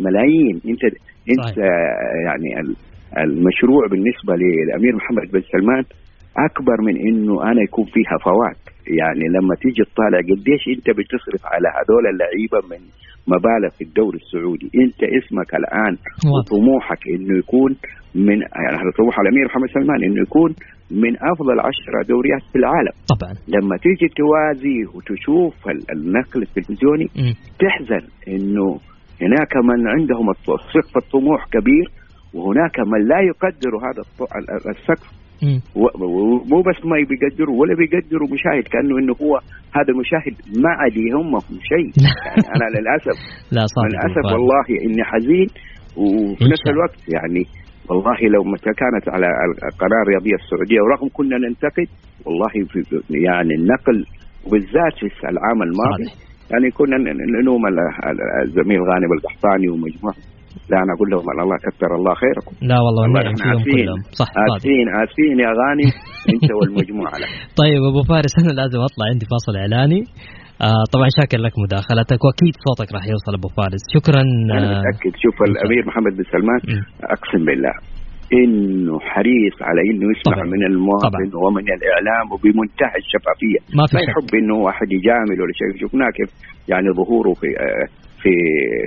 ملايين 0.00 0.60
أنت 0.68 0.84
أنت 1.30 1.40
صحيح. 1.44 1.58
آه، 1.58 2.24
يعني 2.26 2.60
ال- 2.60 2.76
المشروع 3.18 3.86
بالنسبة 3.90 4.34
للأمير 4.36 4.96
محمد 4.96 5.32
بن 5.32 5.40
سلمان 5.40 5.84
أكبر 6.50 6.76
من 6.86 6.96
إنه 6.96 7.42
أنا 7.42 7.62
يكون 7.62 7.84
فيها 7.84 8.16
فوات 8.24 8.56
يعني 9.00 9.24
لما 9.28 9.54
تيجي 9.54 9.82
تطالع 9.90 10.18
قديش 10.18 10.62
أنت 10.76 10.90
بتصرف 10.98 11.42
على 11.52 11.68
هذول 11.68 12.04
اللعيبة 12.12 12.58
من 12.70 12.80
مبالغ 13.34 13.68
في 13.78 13.84
الدوري 13.84 14.18
السعودي 14.18 14.70
أنت 14.84 15.00
اسمك 15.18 15.54
الآن. 15.54 15.94
وطموحك 16.32 16.98
إنه 17.14 17.38
يكون 17.38 17.70
من 18.14 18.38
يعني 18.40 18.92
طموح 18.98 19.20
الأمير 19.20 19.44
محمد 19.44 19.68
سلمان 19.68 20.04
إنه 20.04 20.22
يكون 20.22 20.54
من 20.90 21.12
أفضل 21.32 21.60
عشرة 21.60 22.02
دوريات 22.08 22.42
في 22.52 22.58
العالم 22.58 22.92
طبعا 23.12 23.32
لما 23.48 23.76
تيجي 23.76 24.08
توازي 24.16 24.78
وتشوف 24.94 25.68
ال- 25.68 25.90
النقل 25.96 26.42
التلفزيوني. 26.42 27.06
تحزن 27.58 28.06
إنه 28.28 28.66
هناك 29.22 29.52
من 29.64 29.88
عندهم 29.88 30.26
سقف 30.74 30.96
الطموح 30.96 31.44
كبير 31.52 31.86
وهناك 32.34 32.80
من 32.80 33.08
لا 33.08 33.20
يقدر 33.20 33.72
هذا 33.86 34.02
السقف 34.70 35.08
مم. 35.42 35.60
و- 35.82 36.04
ومو 36.04 36.62
بس 36.62 36.78
ما 36.84 36.96
بيقدروا 37.10 37.60
ولا 37.60 37.74
بيقدروا 37.76 38.28
مشاهد 38.34 38.62
كأنه 38.72 38.98
إنه 38.98 39.12
هو 39.22 39.36
هذا 39.76 39.88
المشاهد 39.94 40.34
ما 40.62 40.70
عاد 40.70 40.96
يهمهم 40.96 41.58
شيء 41.72 41.90
يعني 42.04 42.42
أنا 42.56 42.66
للأسف 42.74 43.16
لا 43.52 43.64
للأسف. 43.88 44.24
والله 44.32 44.66
إني 44.84 45.04
حزين 45.04 45.46
وفي 45.96 46.44
نفس. 46.44 46.66
الوقت 46.68 46.98
يعني 47.14 47.42
والله 47.90 48.18
لو 48.34 48.42
متى 48.52 48.70
كانت 48.82 49.04
على 49.14 49.26
القناه 49.70 50.00
الرياضية 50.04 50.36
السعودية 50.42 50.80
ورغم 50.84 51.08
كنا 51.18 51.36
ننتقد 51.44 51.88
والله 52.26 52.52
في 52.70 52.78
يعني 53.28 53.52
النقل 53.60 53.96
وبالذات 54.46 54.96
في 54.98 55.24
العام 55.32 55.58
الماضي. 55.68 56.06
يعني 56.52 56.70
كنا 56.78 56.96
نلوم 57.40 57.62
ال- 57.66 57.78
ال- 58.10 58.24
الزميل 58.44 58.80
غانم 58.90 59.10
القحطاني 59.16 59.68
ومجموعة. 59.72 60.16
لا 60.70 60.76
أنا 60.84 60.92
أقول 60.96 61.08
لهم 61.10 61.26
الله 61.42 61.56
كثر 61.66 61.90
الله 61.98 62.14
خيركم. 62.14 62.52
لا 62.70 62.78
والله 62.84 63.02
والنعم 63.02 63.34
فيهم 63.34 63.62
كلهم. 63.74 64.00
صح 64.20 64.28
اسفين 64.56 64.86
اسفين 65.04 65.36
يا 65.46 65.50
غانم 65.60 65.90
أنت 66.34 66.48
والمجموعة. 66.58 67.16
لك 67.22 67.30
طيب 67.62 67.80
أبو 67.90 68.02
فارس 68.10 68.32
أنا 68.42 68.52
لازم 68.60 68.78
أطلع 68.88 69.04
عندي 69.12 69.26
فاصل 69.32 69.52
إعلاني. 69.62 70.00
آه 70.60 70.84
طبعا 70.94 71.08
شاكر 71.20 71.38
لك 71.46 71.52
مداخلتك 71.64 72.20
وأكيد 72.24 72.54
صوتك 72.66 72.88
راح 72.96 73.04
يوصل 73.12 73.32
أبو 73.38 73.48
فارس 73.58 73.82
شكرا 73.96 74.22
أنا 74.58 74.76
آه 74.76 74.80
متأكد 74.80 75.12
شوف. 75.22 75.36
الأمير 75.50 75.82
محمد 75.86 76.12
بن 76.16 76.24
سلمان. 76.34 76.60
أقسم 77.16 77.44
بالله 77.44 77.74
إنه 78.40 78.98
حريص 79.00 79.56
على 79.68 79.80
إنه 79.90 80.06
يسمع 80.12 80.34
طبعاً. 80.36 80.46
من 80.54 80.62
المواطن 80.70 81.30
ومن 81.44 81.66
الإعلام 81.76 82.24
وبمنتهى 82.32 82.96
الشفافية 83.02 83.60
ما 83.78 83.84
في 83.86 83.96
ما 83.96 84.02
يحب 84.08 84.28
إنه 84.40 84.54
واحد 84.66 84.88
يجامل 84.98 85.36
ولا 85.42 85.54
شيء 85.60 85.70
شفناه 85.82 86.10
كيف 86.18 86.30
يعني 86.72 86.88
ظهوره 87.00 87.32
في 87.40 87.46
آه، 87.64 87.86
في 88.26 88.34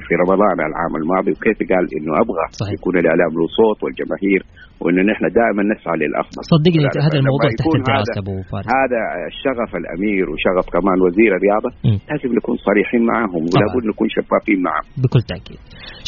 في 0.05 0.13
رمضان 0.23 0.57
العام 0.69 0.93
الماضي 1.01 1.31
وكيف 1.35 1.59
قال 1.71 1.83
إنه 1.97 2.11
أبغى 2.23 2.45
صحيح. 2.61 2.73
يكون 2.77 2.95
الإعلام 3.01 3.31
له 3.39 3.45
صوت 3.59 3.79
والجماهير 3.83 4.41
وإنه 4.81 5.01
نحن 5.11 5.23
دائما 5.39 5.61
نسعى 5.73 5.95
للافضل 6.01 6.41
صدقني 6.53 6.85
هذا 7.07 7.17
الموضوع 7.21 7.49
تحت 7.59 7.73
الدراسه 7.79 8.17
أبو 8.23 8.35
فارس. 8.51 8.67
هذا 8.79 9.01
شغف 9.43 9.71
الأمير 9.81 10.25
وشغف 10.31 10.65
كمان 10.75 10.97
وزير 11.05 11.31
الرياضة. 11.37 11.69
لازم 12.09 12.29
نكون 12.39 12.55
صريحين 12.69 13.01
معهم 13.11 13.41
طبعاً. 13.45 13.63
ولابد 13.65 13.83
نكون 13.91 14.07
شفافين 14.15 14.59
معهم 14.67 14.85
بكل 15.03 15.21
تأكيد. 15.31 15.59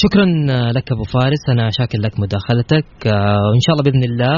شكرا 0.03 0.25
لك 0.77 0.87
أبو 0.95 1.05
فارس 1.15 1.43
أنا 1.53 1.65
شاكر 1.77 1.99
لك 2.05 2.13
مداخلتك. 2.23 2.89
آه، 3.07 3.45
وان 3.49 3.61
شاء 3.65 3.71
الله 3.73 3.83
بإذن 3.87 4.03
الله 4.11 4.35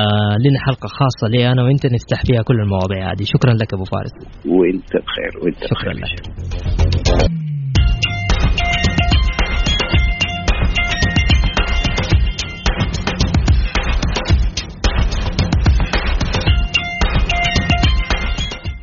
آه، 0.00 0.34
لنا 0.44 0.58
حلقة 0.66 0.88
خاصة 0.98 1.26
لي 1.32 1.40
أنا 1.52 1.60
وإنت 1.64 1.84
نفتح 1.96 2.18
فيها 2.28 2.42
كل 2.48 2.58
المواضيع 2.64 3.00
هذه. 3.10 3.24
شكرا 3.34 3.52
لك 3.60 3.70
أبو 3.76 3.86
فارس. 3.92 4.14
وإنت 4.54 4.90
بخير 5.06 5.32
وإنت 5.40 5.60
شكرا 5.72 5.92
بخير. 5.92 6.22
لك. 7.24 7.39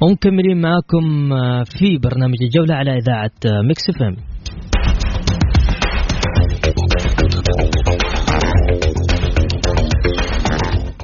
ومكملين 0.07 0.61
معاكم 0.61 1.33
آه، 1.33 1.63
في 1.63 1.97
برنامج 1.97 2.35
الجولة 2.41 2.75
على 2.75 2.97
إذاعة 2.97 3.31
آه، 3.45 3.61
Mix 3.61 3.89
FM. 3.89 4.15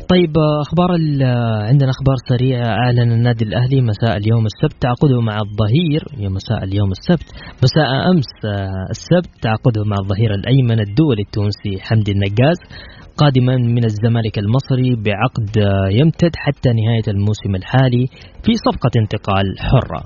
طيب 0.09 0.37
آه، 0.37 0.61
أخبار 0.61 0.91
عندنا 1.69 1.89
أخبار 1.89 2.15
سريعة. 2.29 2.65
أعلن 2.65 3.11
النادي 3.11 3.45
الأهلي 3.45 3.81
مساء 3.81 4.17
اليوم 4.17 4.45
السبت 4.45 4.81
تعاقده 4.81 5.21
مع 5.21 5.37
الظهير. 5.45 6.29
مساء 6.29 6.63
اليوم 6.63 6.91
السبت. 6.91 7.27
مساء 7.63 8.11
أمس 8.11 8.31
السبت 8.89 9.41
تعاقده 9.41 9.83
مع 9.83 9.95
الظهير 10.03 10.33
الأيمن 10.33 10.79
الدولي 10.79 11.21
التونسي 11.21 11.73
حمدي 11.81 12.11
النقاز 12.11 12.57
قادما 13.17 13.55
من 13.57 13.85
الزمالك 13.85 14.39
المصري 14.39 14.95
بعقد 14.95 15.49
يمتد 15.91 16.35
حتى 16.35 16.69
نهاية 16.69 17.07
الموسم 17.07 17.55
الحالي 17.55 18.07
في 18.43 18.53
صفقة 18.55 18.91
انتقال 18.97 19.45
حرة. 19.59 20.03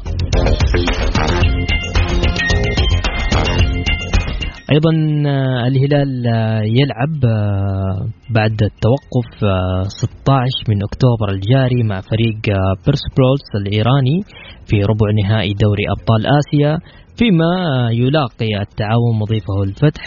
أيضا 4.71 4.91
آه، 5.27 5.67
الهلال 5.67 6.27
آه، 6.27 6.62
يلعب 6.62 7.25
آه، 7.25 8.08
بعد 8.30 8.63
التوقف 8.63 9.43
آه، 9.43 9.84
16 9.84 10.69
من 10.69 10.84
أكتوبر 10.84 11.30
الجاري 11.30 11.84
مع 11.84 12.01
فريق 12.01 12.41
بيرسبولس 12.86 13.47
الإيراني 13.56 14.21
في 14.65 14.82
ربع 14.82 15.08
نهائي 15.23 15.53
دوري 15.53 15.84
أبطال 15.97 16.21
آسيا 16.39 16.77
فيما 17.17 17.51
يلاقي 17.91 18.62
التعاون 18.62 19.19
مضيفه 19.21 19.63
الفتح 19.63 20.03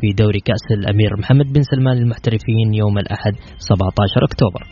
في 0.00 0.08
دوري 0.18 0.40
كأس 0.40 0.66
الأمير 0.78 1.10
محمد 1.18 1.46
بن 1.52 1.62
سلمان 1.62 1.96
للمحترفين 1.96 2.74
يوم 2.74 2.98
الأحد 2.98 3.32
17 3.58 4.24
أكتوبر. 4.24 4.62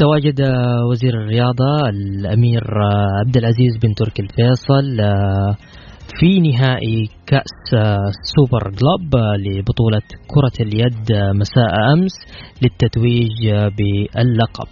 تواجد 0.00 0.40
آه، 0.40 0.86
وزير 0.90 1.14
الرياضة 1.14 1.88
الأمير 1.88 2.62
آه، 2.62 3.20
عبد 3.26 3.36
العزيز 3.36 3.76
بن 3.82 3.94
تركي 3.94 4.22
الفيصل 4.22 5.00
آه، 5.00 5.56
في 6.18 6.40
نهائي 6.40 7.08
كأس 7.26 7.70
سوبر 8.22 8.70
جلوب 8.70 9.22
لبطولة 9.46 10.02
كرة 10.26 10.66
اليد 10.66 11.12
مساء 11.34 11.92
أمس 11.92 12.12
للتتويج 12.62 13.48
باللقب. 13.78 14.68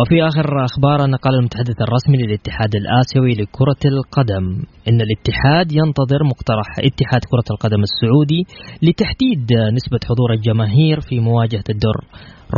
وفي 0.00 0.22
آخر 0.28 0.64
أخبارنا 0.64 1.16
قال 1.16 1.34
المتحدث 1.34 1.78
الرسمي 1.86 2.16
للاتحاد 2.16 2.72
الآسيوي 2.74 3.32
لكرة 3.32 3.82
القدم. 3.84 4.44
إن 4.88 4.98
الاتحاد 5.06 5.72
ينتظر 5.72 6.20
مقترح 6.24 6.68
اتحاد 6.78 7.22
كرة 7.30 7.48
القدم 7.50 7.82
السعودي 7.88 8.42
لتحديد 8.82 9.48
نسبة 9.76 10.00
حضور 10.08 10.32
الجماهير 10.32 11.00
في 11.00 11.20
مواجهة 11.20 11.64
الدور. 11.70 11.98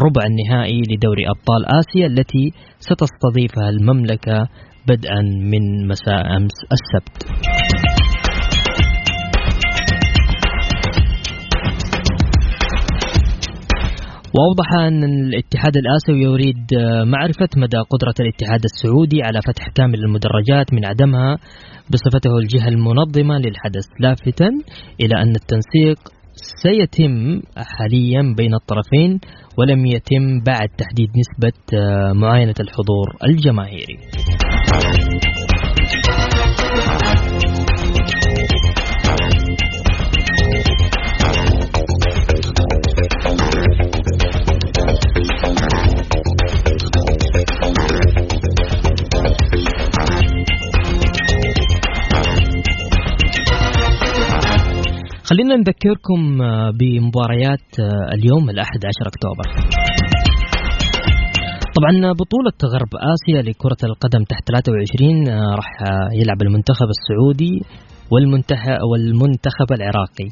ربع 0.04 0.22
النهائي 0.30 0.80
لدوري 0.90 1.24
أبطال 1.34 1.66
آسيا 1.80 2.06
التي 2.06 2.44
ستستضيفها 2.78 3.68
المملكة 3.68 4.48
بدءا 4.88 5.22
من 5.22 5.88
مساء 5.88 6.36
أمس 6.36 6.56
السبت. 6.76 7.16
وأوضح 14.34 14.68
أن 14.88 15.04
الاتحاد 15.04 15.76
الآسيوي 15.76 16.22
يريد 16.22 16.66
معرفة 17.04 17.48
مدى 17.56 17.76
قدرة 17.76 18.14
الاتحاد 18.20 18.60
السعودي 18.64 19.22
على 19.22 19.40
فتح 19.48 19.68
كامل 19.74 19.98
المدرجات 20.04 20.74
من 20.74 20.84
عدمها 20.84 21.38
بصفته 21.90 22.38
الجهة 22.38 22.68
المنظمة 22.68 23.38
للحدث. 23.38 23.86
لافتا 24.00 24.48
إلى 25.00 25.22
أن 25.22 25.30
التنسيق 25.30 25.98
سيتم 26.62 27.40
حاليا 27.56 28.34
بين 28.36 28.54
الطرفين 28.54 29.20
ولم 29.58 29.86
يتم 29.86 30.40
بعد 30.46 30.68
تحديد 30.78 31.08
نسبة 31.20 31.58
معاينة 32.12 32.54
الحضور 32.60 33.06
الجماهيري. 33.28 33.98
خلينا 55.32 55.56
نذكركم 55.56 56.38
بمباريات 56.78 57.68
اليوم 58.14 58.50
الأحد 58.50 58.80
عشر 58.84 59.06
أكتوبر. 59.06 59.46
طبعا 61.76 62.12
بطولة 62.12 62.58
غرب 62.74 62.88
آسيا 63.14 63.42
لكرة 63.50 63.76
القدم 63.84 64.24
تحت 64.24 64.48
23 64.48 65.28
راح 65.54 65.70
يلعب 66.12 66.42
المنتخب 66.42 66.86
السعودي 66.96 67.62
والمنتخب 68.92 69.72
العراقي 69.72 70.28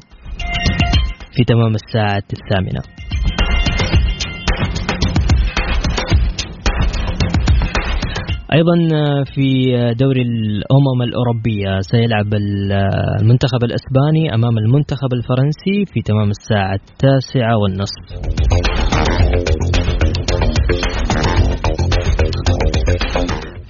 في 1.35 1.43
تمام 1.43 1.73
الساعة 1.75 2.23
الثامنة. 2.37 2.81
أيضا 8.53 8.75
في 9.23 9.45
دوري 9.99 10.21
الأمم 10.21 11.01
الأوروبية 11.01 11.79
سيلعب 11.81 12.33
المنتخب 12.33 13.63
الإسباني 13.63 14.35
أمام 14.35 14.57
المنتخب 14.57 15.13
الفرنسي 15.13 15.85
في 15.93 16.01
تمام 16.01 16.29
الساعة 16.29 16.73
التاسعة 16.73 17.57
والنصف. 17.57 18.03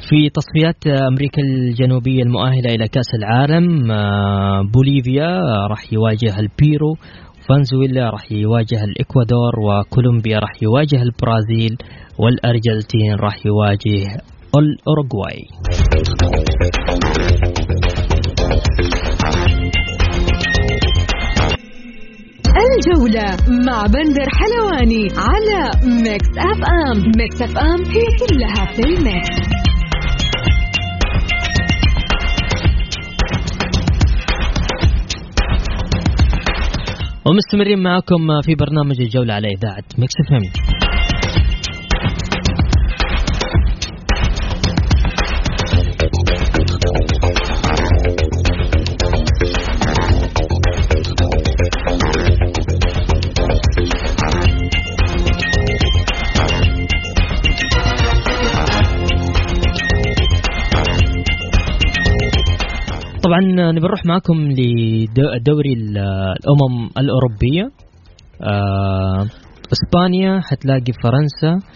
في 0.10 0.30
تصفيات 0.30 0.88
أمريكا 0.88 1.42
الجنوبية 1.42 2.24
المؤهلة 2.24 2.76
إلى 2.76 2.88
كأس 2.88 3.14
العالم 3.16 3.88
بوليفيا 4.74 5.42
راح 5.70 5.94
يواجه 5.94 6.40
البيرو 6.40 6.96
فنزويلا 7.50 8.10
راح 8.10 8.32
يواجه 8.32 8.84
الإكوادور 8.84 9.54
وكولومبيا 9.60 10.40
راح 10.40 10.64
يواجه 10.64 11.02
البرازيل 11.02 11.78
والأرجنتين 12.20 13.16
راح 13.20 13.46
يواجه 13.46 14.22
الأوروغواي. 14.56 15.48
الجولة 22.62 23.38
مع 23.68 23.86
بندر 23.86 24.28
حلواني 24.40 25.08
على 25.18 25.72
Mix 26.04 26.30
FM. 26.38 27.12
Mix 27.18 27.42
FM 27.42 27.86
هي 27.86 28.06
كلها 28.20 28.66
في 28.76 28.82
ال 28.82 28.98
mix. 28.98 29.62
ومستمرين 37.26 37.84
معكم 37.84 38.42
في 38.46 38.56
برنامج 38.56 39.02
الجولة 39.02 39.34
على 39.34 39.48
إذاعة 39.48 39.84
Mix 39.98 40.14
FM. 40.26 40.91
نبي 63.46 63.80
نروح 63.88 64.06
معكم 64.06 64.52
لدوري 64.52 65.74
الأمم 65.74 66.90
الأوروبية. 66.98 67.72
إسبانيا 69.74 70.40
حتلاقي 70.40 70.94
فرنسا. 71.04 71.68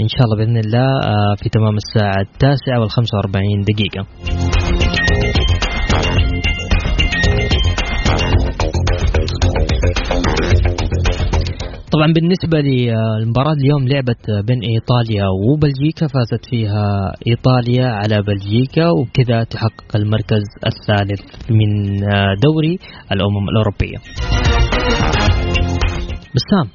إن 0.00 0.08
شاء 0.08 0.22
الله 0.24 0.36
بإذن 0.36 0.56
الله 0.56 0.88
آه، 1.04 1.34
في 1.42 1.48
تمام 1.48 1.76
الساعة 1.76 2.20
التاسعة 2.20 2.80
والخمسة 2.80 3.16
وأربعين 3.16 3.60
دقيقة. 3.60 4.06
طبعا 11.96 12.12
بالنسبة 12.12 12.58
للمباراة 12.60 13.52
اليوم 13.52 13.88
لعبت 13.88 14.30
بين 14.30 14.60
إيطاليا 14.62 15.24
وبلجيكا 15.28 16.06
فازت 16.06 16.44
فيها 16.50 17.12
إيطاليا 17.28 17.86
على 17.86 18.22
بلجيكا 18.22 18.90
وبكذا 18.90 19.44
تحقق 19.44 19.96
المركز 19.96 20.44
الثالث 20.66 21.20
من 21.50 21.96
دوري 22.42 22.78
الأمم 23.12 23.48
الأوروبية. 23.48 23.98
بسام 26.36 26.68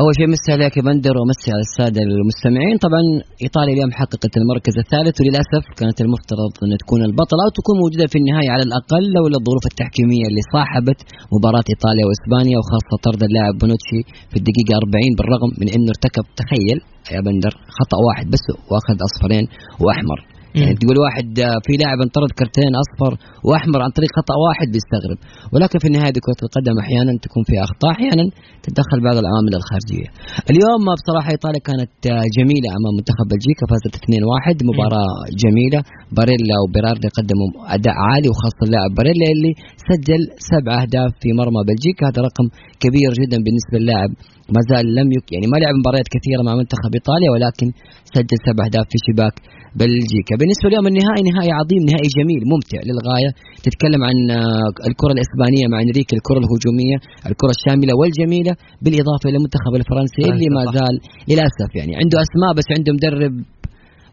أول 0.00 0.12
شيء 0.18 0.28
مسي 0.34 0.50
عليك 0.56 0.74
يا 0.78 0.84
بندر 0.88 1.14
ومسي 1.20 1.48
على 1.54 1.64
الساده 1.68 2.00
المستمعين. 2.08 2.76
طبعا 2.86 3.02
إيطاليا 3.44 3.74
اليوم 3.76 3.92
حققت 4.00 4.32
المركز 4.40 4.74
الثالث 4.84 5.16
وللأسف 5.20 5.62
كانت 5.80 5.98
المفترض 6.04 6.52
أن 6.64 6.70
تكون 6.82 7.00
البطلة 7.08 7.40
أو 7.44 7.50
تكون 7.58 7.74
موجودة 7.82 8.06
في 8.12 8.16
النهاية 8.22 8.50
على 8.54 8.64
الأقل 8.68 9.04
لولا 9.16 9.36
الظروف 9.40 9.64
التحكيمية 9.72 10.26
اللي 10.30 10.42
صاحبت 10.54 10.98
مباراة 11.34 11.66
إيطاليا 11.72 12.04
وإسبانيا 12.08 12.56
وخاصة 12.60 12.94
طرد 13.06 13.22
اللاعب 13.28 13.54
بونوتشي 13.60 14.00
في 14.30 14.36
الدقيقة 14.40 14.72
40 14.82 15.12
بالرغم 15.18 15.50
من 15.60 15.68
إنه 15.74 15.88
ارتكب 15.94 16.24
تخيل 16.40 16.78
يا 17.14 17.20
بندر 17.26 17.52
خطأ 17.78 17.98
واحد 18.06 18.26
بس 18.34 18.44
وأخذ 18.70 18.96
أصفرين 19.08 19.44
وأحمر. 19.82 20.18
يعني 20.58 20.74
تقول 20.80 20.96
واحد 21.06 21.28
آه، 21.46 21.58
في 21.66 21.72
لاعب 21.80 21.98
انطرد 22.06 22.30
كرتين 22.38 22.72
أصفر 22.84 23.12
وأحمر 23.46 23.80
عن 23.84 23.90
طريق 23.98 24.10
خطأ 24.18 24.36
واحد 24.46 24.68
بيستغرب 24.74 25.18
ولكن 25.52 25.76
في 25.82 25.86
النهاية 25.90 26.16
كرة 26.26 26.40
القدم 26.46 26.76
أحيانا 26.84 27.12
تكون 27.26 27.42
في 27.48 27.54
أخطاء 27.66 27.90
أحيانا 27.96 28.24
تتدخل 28.64 28.98
بعض 29.06 29.16
العوامل 29.22 29.52
الخارجية. 29.60 30.08
اليوم 30.50 30.82
بصراحة 31.00 31.28
إيطاليا 31.36 31.62
كانت 31.68 31.94
آه، 32.12 32.24
جميلة 32.36 32.68
أمام 32.78 32.92
منتخب 32.98 33.26
بلجيكا 33.32 33.64
فازت 33.70 33.94
2-1 33.96 34.58
مباراة 34.70 35.10
جميلة. 35.42 35.80
باريلا 36.18 36.56
وبيراردي 36.62 37.08
قدموا 37.18 37.48
أداء 37.76 37.96
عالي 38.06 38.28
وخاصة 38.32 38.60
اللاعب 38.66 38.90
باريلا 38.98 39.26
اللي 39.34 39.52
سجل 39.88 40.22
سبع 40.50 40.72
أهداف 40.82 41.10
في 41.22 41.28
مرمى 41.38 41.62
بلجيكا. 41.68 42.02
هذا 42.08 42.20
رقم 42.28 42.46
كبير 42.82 43.10
جدا 43.20 43.38
بالنسبة 43.44 43.76
للاعب. 43.80 44.10
ما 44.54 44.60
زال 44.70 44.86
لم 44.98 45.08
يك 45.16 45.26
يعني 45.34 45.46
ما 45.52 45.56
لعب 45.62 45.74
مباريات 45.80 46.08
كثيرة 46.16 46.42
مع 46.46 46.52
منتخب 46.60 46.90
إيطاليا 46.98 47.30
ولكن 47.34 47.66
سجل 48.14 48.38
سبع 48.46 48.62
أهداف 48.66 48.86
في 48.92 48.98
شباك 49.06 49.34
بلجيكا. 49.78 50.34
بالنسبة 50.40 50.66
اليوم 50.70 50.86
النهائي 50.90 51.22
نهائي 51.30 51.50
عظيم 51.60 51.82
نهائي 51.90 52.08
جميل 52.18 52.40
ممتع 52.52 52.80
للغاية. 52.88 53.30
تتكلم 53.66 54.02
عن 54.08 54.16
آه، 54.30 54.68
الكرة 54.90 55.12
الإسبانية 55.16 55.64
مع 55.72 55.78
إنريكي 55.86 56.14
الكرة 56.18 56.38
الهجومية 56.44 56.96
الكرة 57.30 57.52
الشاملة 57.56 57.92
والجميلة 58.00 58.52
بالإضافة 58.82 59.24
إلى 59.28 59.36
المنتخب 59.40 59.72
الفرنسي 59.80 60.22
اللي 60.32 60.48
ما 60.56 60.62
زال 60.76 60.94
للأسف 61.30 61.70
يعني. 61.78 61.92
عنده 62.00 62.16
أسماء 62.26 62.50
بس 62.58 62.66
عنده 62.76 62.90
مدرب 62.98 63.34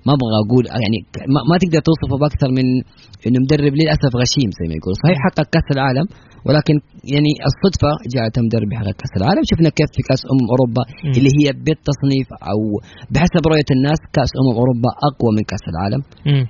ما 0.05 0.11
أبغى 0.17 0.37
أقول 0.43 0.63
يعني 0.83 0.99
ما, 1.33 1.39
ما 1.49 1.55
تقدر 1.61 1.81
توصفه 1.87 2.15
بأكثر 2.21 2.49
من 2.57 2.65
إنه 3.27 3.39
مدرب 3.45 3.73
للأسف 3.79 4.11
غشيم 4.21 4.49
زي 4.59 4.65
ما 4.69 4.75
يقول 4.79 4.93
صحيح 5.03 5.17
حقق 5.25 5.47
كأس 5.55 5.67
العالم 5.75 6.05
ولكن 6.47 6.75
يعني 7.13 7.31
الصدفة 7.49 7.91
جاءت 8.13 8.35
مدرب 8.45 8.67
بحقق 8.71 8.95
كأس 9.01 9.13
العالم. 9.19 9.41
شفنا 9.49 9.69
كيف 9.77 9.89
في 9.95 10.01
كأس 10.09 10.21
أمم 10.31 10.45
أوروبا. 10.53 10.83
اللي 11.17 11.31
هي 11.39 11.47
بالتصنيف 11.65 12.27
أو 12.51 12.59
بحسب 13.13 13.43
رؤية 13.51 13.69
الناس 13.77 13.99
كأس 14.17 14.31
أمم 14.39 14.53
أوروبا 14.61 14.91
أقوى 15.09 15.31
من 15.37 15.43
كأس 15.51 15.63
العالم. 15.73 16.01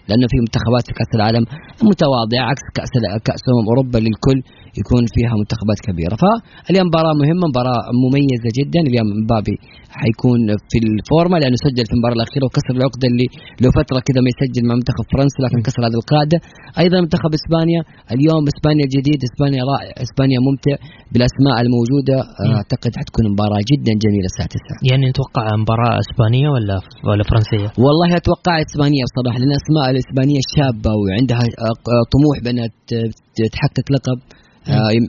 لأنه 0.08 0.26
في 0.32 0.38
منتخبات 0.46 0.84
في 0.90 0.94
كأس 1.00 1.12
العالم 1.18 1.44
متواضعة 1.90 2.46
عكس 2.52 2.66
كأس 2.78 2.92
كأس 3.28 3.42
أمم 3.52 3.66
أوروبا 3.72 3.98
للكل. 4.06 4.40
يكون 4.82 5.04
فيها 5.16 5.34
منتخبات 5.42 5.80
كبيرة. 5.88 6.16
فاليوم 6.22 6.86
مباراة 6.92 7.14
مهمة 7.22 7.46
مباراة 7.52 7.80
مميزة 8.04 8.50
جدا. 8.60 8.80
اليوم 8.90 9.08
مبابي 9.22 9.56
حيكون 10.02 10.40
في 10.70 10.78
الفورمة 10.86 11.36
لأنه 11.42 11.58
سجل 11.66 11.84
في 11.90 11.94
المباراة 11.96 12.18
الأخيرة 12.20 12.46
وكسر 12.48 12.74
العقدة 12.80 13.06
اللي 13.12 13.28
له 13.62 13.70
فتره 13.80 14.00
كذا 14.08 14.20
ما 14.26 14.30
يسجل 14.34 14.64
مع 14.68 14.74
منتخب 14.80 15.06
فرنسا 15.14 15.40
لكن 15.46 15.60
كسر 15.68 15.82
هذه 15.88 15.98
القاعده 16.02 16.38
أيضا 16.84 16.98
منتخب 17.06 17.32
إسبانيا 17.40 17.82
اليوم 18.16 18.44
إسبانيا 18.54 18.84
الجديد 18.88 19.20
إسبانيا 19.30 19.62
رائع 19.72 19.92
إسبانيا 20.06 20.40
ممتع 20.48 20.76
بالأسماء 21.12 21.56
الموجودة. 21.66 22.18
أعتقد 22.58 22.92
حتكون 23.00 23.26
مباراة 23.34 23.62
جدا 23.72 23.94
جميلة 24.06 24.28
الساعة 24.32 24.50
9 24.56 24.90
يعني 24.90 25.04
نتوقع 25.12 25.44
مباراة 25.64 25.96
إسبانية 26.06 26.48
ولا 26.56 26.78
ولا 27.08 27.24
فرنسية؟ 27.32 27.68
والله 27.86 28.10
أتوقع 28.22 28.54
اسبانيا 28.68 29.04
بصراحة 29.08 29.38
لأن 29.40 29.52
الاسماء 29.56 29.86
الإسبانية 29.94 30.42
شابة 30.56 30.92
وعندها 31.02 31.44
طموح 32.14 32.36
بأنها 32.44 32.68
تحقق 33.54 33.88
لقب. 33.96 34.20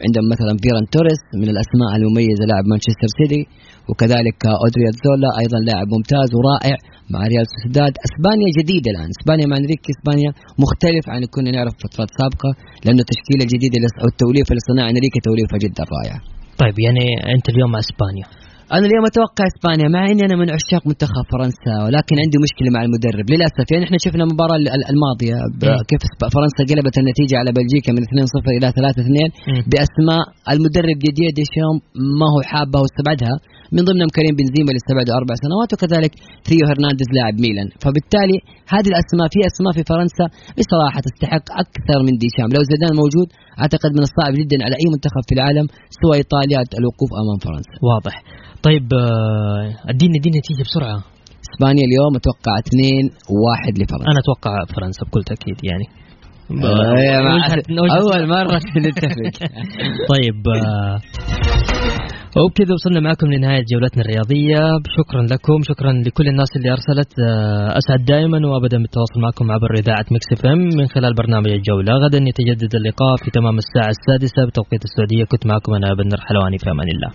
عندهم 0.07 0.27
مثلا 0.35 0.53
فيران 0.63 0.85
توريس 0.95 1.23
من 1.41 1.49
الأسماء 1.55 1.91
المميزة 1.99 2.45
لاعب 2.51 2.65
مانشستر 2.73 3.09
سيتي 3.19 3.43
وكذلك 3.89 4.41
اودريا 4.63 4.91
زولا 5.05 5.31
أيضا 5.43 5.59
لاعب 5.69 5.87
ممتاز 5.95 6.29
ورائع 6.39 6.77
مع 7.13 7.21
ريال 7.33 7.47
سوسيداد. 7.53 7.93
إسبانيا 8.09 8.49
جديدة 8.59 8.89
الآن. 8.95 9.09
إسبانيا 9.17 9.47
مع 9.51 9.57
إنريكي 9.63 9.91
إسبانيا 9.97 10.31
مختلف 10.65 11.05
عن 11.13 11.21
كنا 11.35 11.51
نعرف 11.57 11.75
فترات 11.83 12.11
سابقة 12.21 12.51
لأنه 12.85 13.03
التشكيلة 13.05 13.43
الجديدة 13.47 13.77
أو 14.03 14.07
التوليفة 14.13 14.51
اللي 14.53 14.65
صنعها 14.71 14.91
إنريكي 14.93 15.21
توليفة 15.29 15.57
جدا 15.65 15.83
رائعة. 15.97 16.21
طيب 16.63 16.77
يعني 16.87 17.05
أنت 17.35 17.47
اليوم 17.53 17.71
مع 17.75 17.81
إسبانيا. 17.87 18.27
أنا 18.77 18.85
اليوم 18.89 19.05
أتوقع 19.13 19.45
إسبانيا 19.53 19.89
مع 19.95 20.03
إني 20.11 20.23
أنا 20.29 20.37
من 20.41 20.49
عشاق 20.57 20.83
منتخب 20.91 21.25
فرنسا 21.33 21.75
ولكن 21.85 22.15
عندي 22.25 22.39
مشكلة 22.47 22.69
مع 22.77 22.81
المدرب. 22.87 23.27
للأسف 23.33 23.67
يعني 23.73 23.85
إحنا 23.87 23.99
شفنا 24.05 24.23
المباراة 24.27 24.57
ال- 24.61 24.73
ال- 24.77 24.89
الماضية 24.93 25.37
مم. 25.63 25.81
كيف 25.91 26.03
فرنسا 26.35 26.63
قلبت 26.71 26.95
النتيجة 27.03 27.35
على 27.41 27.51
بلجيكا 27.59 27.91
من 27.97 28.03
2-0 28.09 28.49
إلى 28.59 28.67
3-2 28.79 29.29
مم. 29.51 29.61
بأسماء 29.73 30.23
المدرب 30.53 30.97
ديديه 31.07 31.31
ديشام 31.41 31.75
ما 32.21 32.27
هو 32.33 32.39
حابها 32.53 32.81
واستبعدها 32.83 33.35
من 33.75 33.83
ضمنهم 33.89 34.11
كريم 34.19 34.35
بنزيما 34.41 34.69
اللي 34.71 34.81
استبعده 34.85 35.13
أربع 35.21 35.35
سنوات 35.45 35.71
وكذلك 35.75 36.13
ثريو 36.47 36.65
هرنانديز 36.71 37.09
لاعب 37.17 37.35
ميلان. 37.45 37.69
فبالتالي 37.85 38.39
هذه 38.75 38.89
الأسماء 38.93 39.27
في 39.35 39.39
أسماء 39.51 39.73
في 39.77 39.83
فرنسا 39.93 40.27
بصراحة 40.59 40.99
تستحق 41.07 41.47
أكثر 41.65 41.99
من 42.07 42.15
ديشام. 42.25 42.49
لو 42.57 42.63
زيدان 42.71 42.93
موجود 43.03 43.29
أعتقد 43.63 43.91
من 43.99 44.03
الصعب 44.09 44.33
جدا 44.41 44.57
على 44.67 44.75
أي 44.81 44.87
منتخب 44.95 45.23
في 45.29 45.35
العالم 45.39 45.67
سوى 46.01 46.15
إيطاليا 46.21 46.61
الوقوف 46.81 47.11
أمام 47.23 47.39
فرنسا. 47.47 47.75
واضح. 47.91 48.17
طيب 48.63 48.87
آه، 48.95 49.91
اديني 49.91 50.15
اديني 50.21 50.39
نتيجة 50.39 50.63
بسرعة. 50.69 50.99
إسبانيا 51.49 51.85
اليوم 51.89 52.13
أتوقع 52.17 52.55
2 52.67 53.11
1 53.47 53.73
لفرنسا. 53.79 54.11
أنا 54.11 54.21
أتوقع 54.25 54.53
فرنسا 54.77 55.03
بكل 55.07 55.23
تأكيد 55.25 55.57
يعني. 55.71 55.87
آه، 56.65 56.93
وجهة- 57.83 58.01
أول 58.01 58.29
مرة 58.29 58.57
نتفق. 58.87 59.35
طيب 60.13 60.39
آه، 60.67 60.99
وبكذا 62.45 62.73
وصلنا 62.75 63.01
معكم 63.01 63.27
لنهاية 63.33 63.65
جولتنا 63.73 64.03
الرياضية. 64.05 64.61
شكرا 64.99 65.23
لكم 65.23 65.59
شكرا 65.71 65.93
لكل 65.93 66.29
الناس 66.29 66.49
اللي 66.57 66.71
أرسلت 66.73 67.13
أسعد 67.81 68.05
دائما 68.05 68.39
وأبدا 68.49 68.79
بالتواصل 68.79 69.21
معكم 69.21 69.51
عبر 69.51 69.71
إذاعة 69.79 70.05
Mix 70.15 70.29
FM. 70.33 70.59
من 70.79 70.87
خلال 70.87 71.15
برنامج 71.15 71.49
الجولة. 71.51 71.93
غدا 72.05 72.19
يتجدد 72.31 72.75
اللقاء 72.75 73.17
في 73.25 73.31
تمام 73.31 73.57
الساعة 73.59 73.91
السادسة 73.97 74.47
بتوقيت 74.49 74.83
السعودية. 74.85 75.25
كنت 75.25 75.47
معكم 75.47 75.75
أنا 75.75 75.95
بندر 75.95 76.19
حلواني 76.29 76.59
في 76.59 76.71
أمان 76.71 76.89
الله. 76.95 77.11